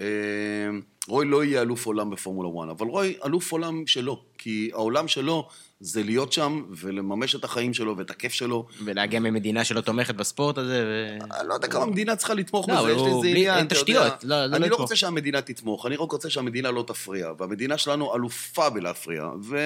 [0.00, 0.06] אה,
[1.08, 5.48] רוי לא יהיה אלוף עולם בפורמולה 1, אבל רוי אלוף עולם שלו, כי העולם שלו
[5.80, 8.66] זה להיות שם ולממש את החיים שלו ואת הכיף שלו.
[8.84, 11.18] ולהגיע ממדינה שלא תומכת בספורט הזה, ו...
[11.48, 13.66] לא יודע כמה המדינה צריכה לתמוך לא, בזה, יש לזה עניין, אין.
[13.66, 14.76] תשתיות, לא- לא אני לא.
[14.76, 19.56] רוצה שהמדינה תתמוך, אני רק רוצה שהמדינה לא תפריע, והמדינה שלנו אלופה בלהפריע, ו...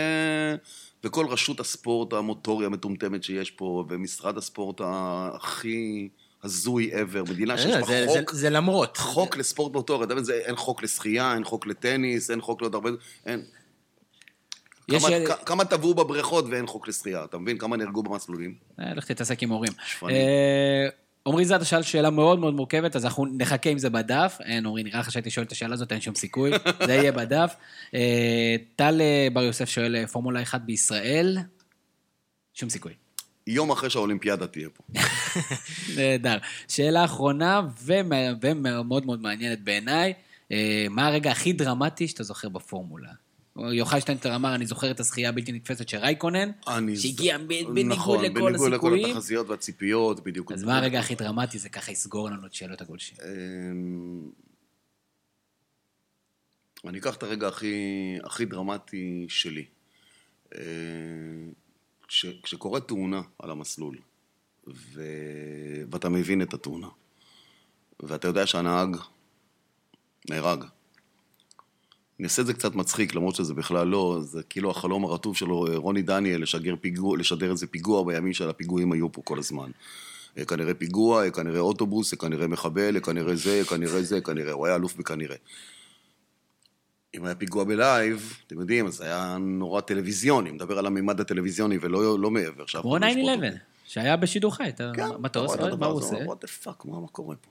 [1.05, 4.81] וכל רשות הספורט המוטורי המטומטמת שיש פה, ומשרד הספורט
[5.35, 6.09] הכי
[6.45, 8.97] הזוי ever, מדינה שיש אה, בה זה- חוק, זה- זה למרות.
[8.97, 12.91] חוק לספורט מוטורי, אתה זה- אין חוק לשחייה, אין חוק לטניס, אין חוק לעוד הרבה...
[13.27, 13.43] אין.
[14.89, 17.59] יש- כמה- כ- כמה טבעו בבריכות ואין חוק לשחייה, אתה מבין?
[17.59, 18.55] כמה נהרגו במסלולים?
[18.80, 19.72] אה, לך תתעסק עם הורים.
[20.09, 20.89] אה,
[21.26, 24.39] עמרי זאדה שאל שאלה מאוד מאוד מורכבת, אז אנחנו נחכה עם זה בדף.
[24.45, 26.51] אין, עמרי, נראה לך שהייתי שואל את השאלה הזאת, אין שום סיכוי.
[26.86, 27.55] זה יהיה בדף.
[27.95, 29.01] אה, טל
[29.32, 31.39] בר יוסף שואל, פורמולה 1 בישראל?
[32.55, 32.93] שום סיכוי.
[33.47, 35.01] יום אחרי שהאולימפיאדה תהיה פה.
[35.97, 36.39] נהדר.
[36.68, 40.12] שאלה אחרונה, ומא- ומאוד מאוד מעניינת בעיניי,
[40.91, 43.09] מה הרגע הכי דרמטי שאתה זוכר בפורמולה?
[43.73, 46.51] יוחאי שטיינטר אמר, אני זוכר את הזכייה הבלתי נתפסת של רייקונן,
[46.95, 49.07] ז- שהגיע ב- בניגוד נכון, לכל בניגוד לכל הסיכויים.
[49.17, 50.53] התחזיות והציפיות, בדיוק.
[50.53, 51.59] אז מה הרגע הכי דרמטי?
[51.59, 53.17] זה ככה יסגור לנו את שאלות הגולשים.
[53.25, 54.31] אמ,
[56.85, 57.75] אני אקח את הרגע הכי,
[58.25, 59.65] הכי דרמטי שלי.
[60.55, 60.61] אה,
[62.09, 63.99] כש, כשקורית תאונה על המסלול,
[64.67, 65.03] ו...
[65.91, 66.89] ואתה מבין את התאונה,
[68.03, 68.97] ואתה יודע שהנהג
[70.31, 70.65] נהרג,
[72.19, 75.66] אני אעשה את זה קצת מצחיק, למרות שזה בכלל לא, זה כאילו החלום הרטוב שלו,
[75.75, 79.71] רוני דניאל, לשגר פיגוע, לשדר איזה פיגוע בימים של הפיגועים היו פה כל הזמן.
[80.39, 84.66] אה, כנראה פיגוע, אה, כנראה אוטובוס, אה, כנראה מחבל, כנראה זה, כנראה זה, כנראה, הוא
[84.66, 85.37] היה אלוף בכנראה.
[87.14, 92.19] אם היה פיגוע בלייב, אתם יודעים, אז היה נורא טלוויזיוני, מדבר על הממד הטלוויזיוני ולא
[92.19, 92.64] לא מעבר.
[92.66, 93.01] כמו 9-11,
[93.85, 96.16] שהיה בשידור חי, אתה כן, מטוס, מה הוא עושה?
[96.16, 97.51] What the fuck, מה קורה פה?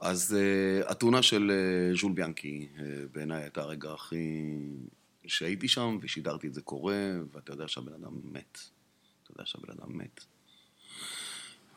[0.00, 1.50] אז uh, התאונה של
[1.94, 2.80] uh, ז'ול ביאנקי uh,
[3.12, 4.44] בעיניי הייתה הרגע הכי...
[5.26, 8.58] שהייתי שם ושידרתי את זה קורה, ואתה יודע שהבן אדם מת.
[9.22, 10.20] אתה יודע שהבן אדם מת.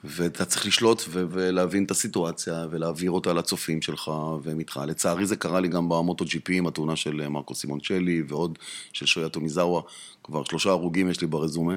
[0.03, 4.11] ואתה צריך לשלוט ו- ולהבין את הסיטואציה ולהעביר אותה לצופים שלך
[4.43, 4.79] והם איתך.
[4.87, 8.59] לצערי זה קרה לי גם במוטו פי עם התאונה של מרקו סימונצ'לי ועוד
[8.93, 9.81] של שויה טומיזאווה.
[10.23, 11.75] כבר שלושה הרוגים יש לי ברזומה,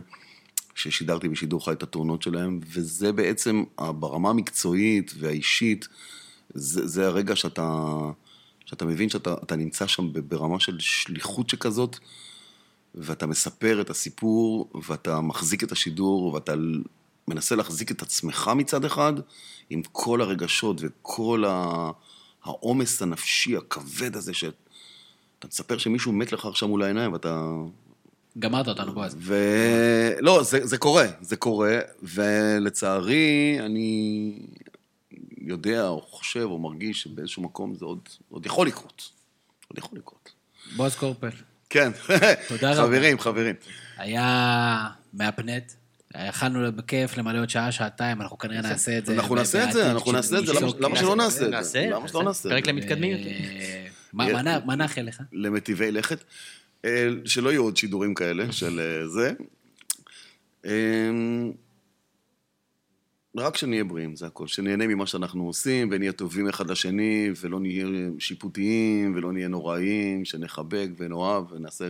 [0.74, 5.88] ששידרתי בשידור חי את התאונות שלהם, וזה בעצם ברמה המקצועית והאישית,
[6.56, 7.98] זה, זה הרגע שאתה,
[8.64, 11.98] שאתה מבין שאתה נמצא שם ברמה של שליחות שכזאת,
[12.94, 16.54] ואתה מספר את הסיפור, ואתה מחזיק את השידור, ואתה
[17.28, 19.12] מנסה להחזיק את עצמך מצד אחד,
[19.70, 21.44] עם כל הרגשות וכל
[22.44, 27.50] העומס הנפשי הכבד הזה, שאתה מספר שמישהו מת לך עכשיו מול העיניים, ואתה...
[28.38, 29.16] גמרת אותנו, בועז.
[29.18, 29.34] ו...
[30.20, 34.32] לא, זה, זה קורה, זה קורה, ולצערי, אני
[35.46, 39.10] יודע, או חושב, או מרגיש שבאיזשהו מקום זה עוד, עוד יכול לקרות.
[39.68, 40.30] עוד יכול לקרות.
[40.76, 41.28] בועז קורפל.
[41.70, 41.90] כן.
[42.48, 42.82] תודה רבה.
[42.82, 43.54] חברים, חברים.
[43.96, 45.72] היה מהפנט.
[46.28, 49.14] יכלנו בכיף למלא עוד שעה, שעתיים, אנחנו כנראה נעשה את זה.
[49.14, 51.86] אנחנו נעשה את זה, אנחנו נעשה את זה, למה שלא נעשה את זה?
[51.90, 52.54] למה שלא נעשה את זה?
[52.54, 53.30] פרק למתקדמים יותר.
[54.12, 55.22] אה, מה נאחל לך?
[55.32, 56.24] למטיבי לכת.
[56.84, 59.32] אה, שלא יהיו עוד שידורים כאלה של אה, זה.
[63.36, 64.46] רק שנהיה בריאים, זה הכל.
[64.46, 67.86] שנהנה ממה שאנחנו עושים, ונהיה טובים אחד לשני, ולא נהיה
[68.18, 71.84] שיפוטיים, ולא נהיה נוראיים, שנחבק ונאהב, ונעשה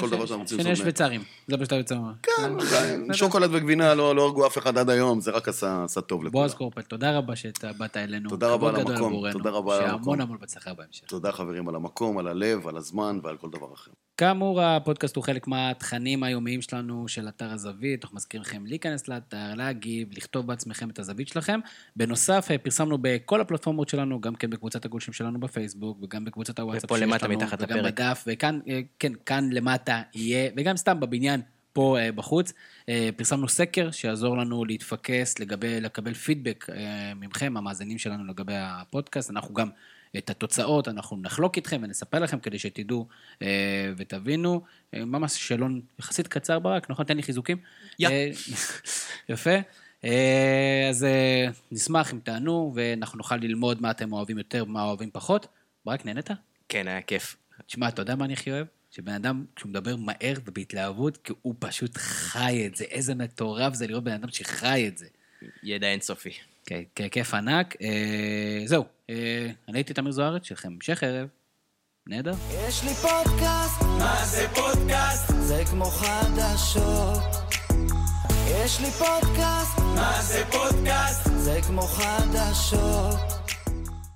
[0.00, 0.60] כל דבר שאנחנו רוצים לעשות.
[0.60, 2.12] שנהיה שוויצרים, זה מה שאתה יוצא אומר.
[2.22, 6.32] כן, שוקולד וגבינה לא, לא הרגו אף אחד עד היום, זה רק עשה טוב לכולם.
[6.32, 8.30] בועז קורפל, תודה רבה שאתה באת אלינו.
[8.30, 10.02] תודה רבה על המקום, תודה רבה על המקום.
[10.02, 11.04] שהמון המון בהצלחה בהמשך.
[11.06, 13.90] תודה חברים על המקום, על הלב, על הזמן ועל כל דבר אחר.
[14.20, 18.04] כאמור, הפודקאסט הוא חלק מהתכנים היומיים שלנו של אתר הזווית.
[18.04, 21.60] אנחנו מזכירים לכם להיכנס לאתר, להגיב, לכתוב בעצמכם את הזווית שלכם.
[21.96, 27.02] בנוסף, פרסמנו בכל הפלטפורמות שלנו, גם כן בקבוצת הגולשים שלנו בפייסבוק, וגם בקבוצת הוואטסאפ שיש
[27.02, 27.12] לנו.
[27.12, 27.70] למטה הפרק.
[27.70, 28.60] וגם בדף, וכאן,
[28.98, 31.40] כן, כאן למטה יהיה, וגם סתם בבניין.
[31.72, 32.52] פה uh, בחוץ,
[33.16, 36.66] פרסמנו סקר שיעזור לנו להתפקס לגבי, לקבל פידבק
[37.16, 39.30] ממכם, המאזינים שלנו לגבי הפודקאסט.
[39.30, 39.68] אנחנו גם
[40.18, 43.08] את התוצאות אנחנו נחלוק איתכם ונספר לכם כדי שתדעו
[43.42, 44.64] אה, ותבינו.
[44.94, 47.04] אה, ממש שאלון יחסית קצר ברק, נכון?
[47.04, 47.58] תן לי חיזוקים.
[48.04, 48.30] אה,
[49.28, 49.56] יפה.
[50.04, 55.10] אה, אז אה, נשמח אם תענו, ואנחנו נוכל ללמוד מה אתם אוהבים יותר ומה אוהבים
[55.12, 55.46] פחות.
[55.84, 56.30] ברק, נהנית?
[56.68, 57.36] כן, היה כיף.
[57.66, 58.66] תשמע, אתה יודע מה אני הכי אוהב?
[58.90, 62.84] שבן אדם, כשהוא מדבר מהר ובהתלהבות, כי הוא פשוט חי את זה.
[62.84, 65.06] איזה מטורף זה לראות בן אדם שחי את זה.
[65.62, 66.30] ידע אינסופי.
[66.66, 67.76] כן, כיף ענק.
[67.82, 71.28] אה, זהו, אה, אני הייתי תמיר זוארץ, שלכם המשך ערב.
[72.06, 72.32] נהדר.
[72.68, 75.32] יש לי פודקאסט, מה זה פודקאסט?
[75.40, 77.18] זה כמו חדשות.
[78.46, 81.28] יש לי פודקאסט, מה זה פודקאסט?
[81.36, 83.39] זה כמו חדשות.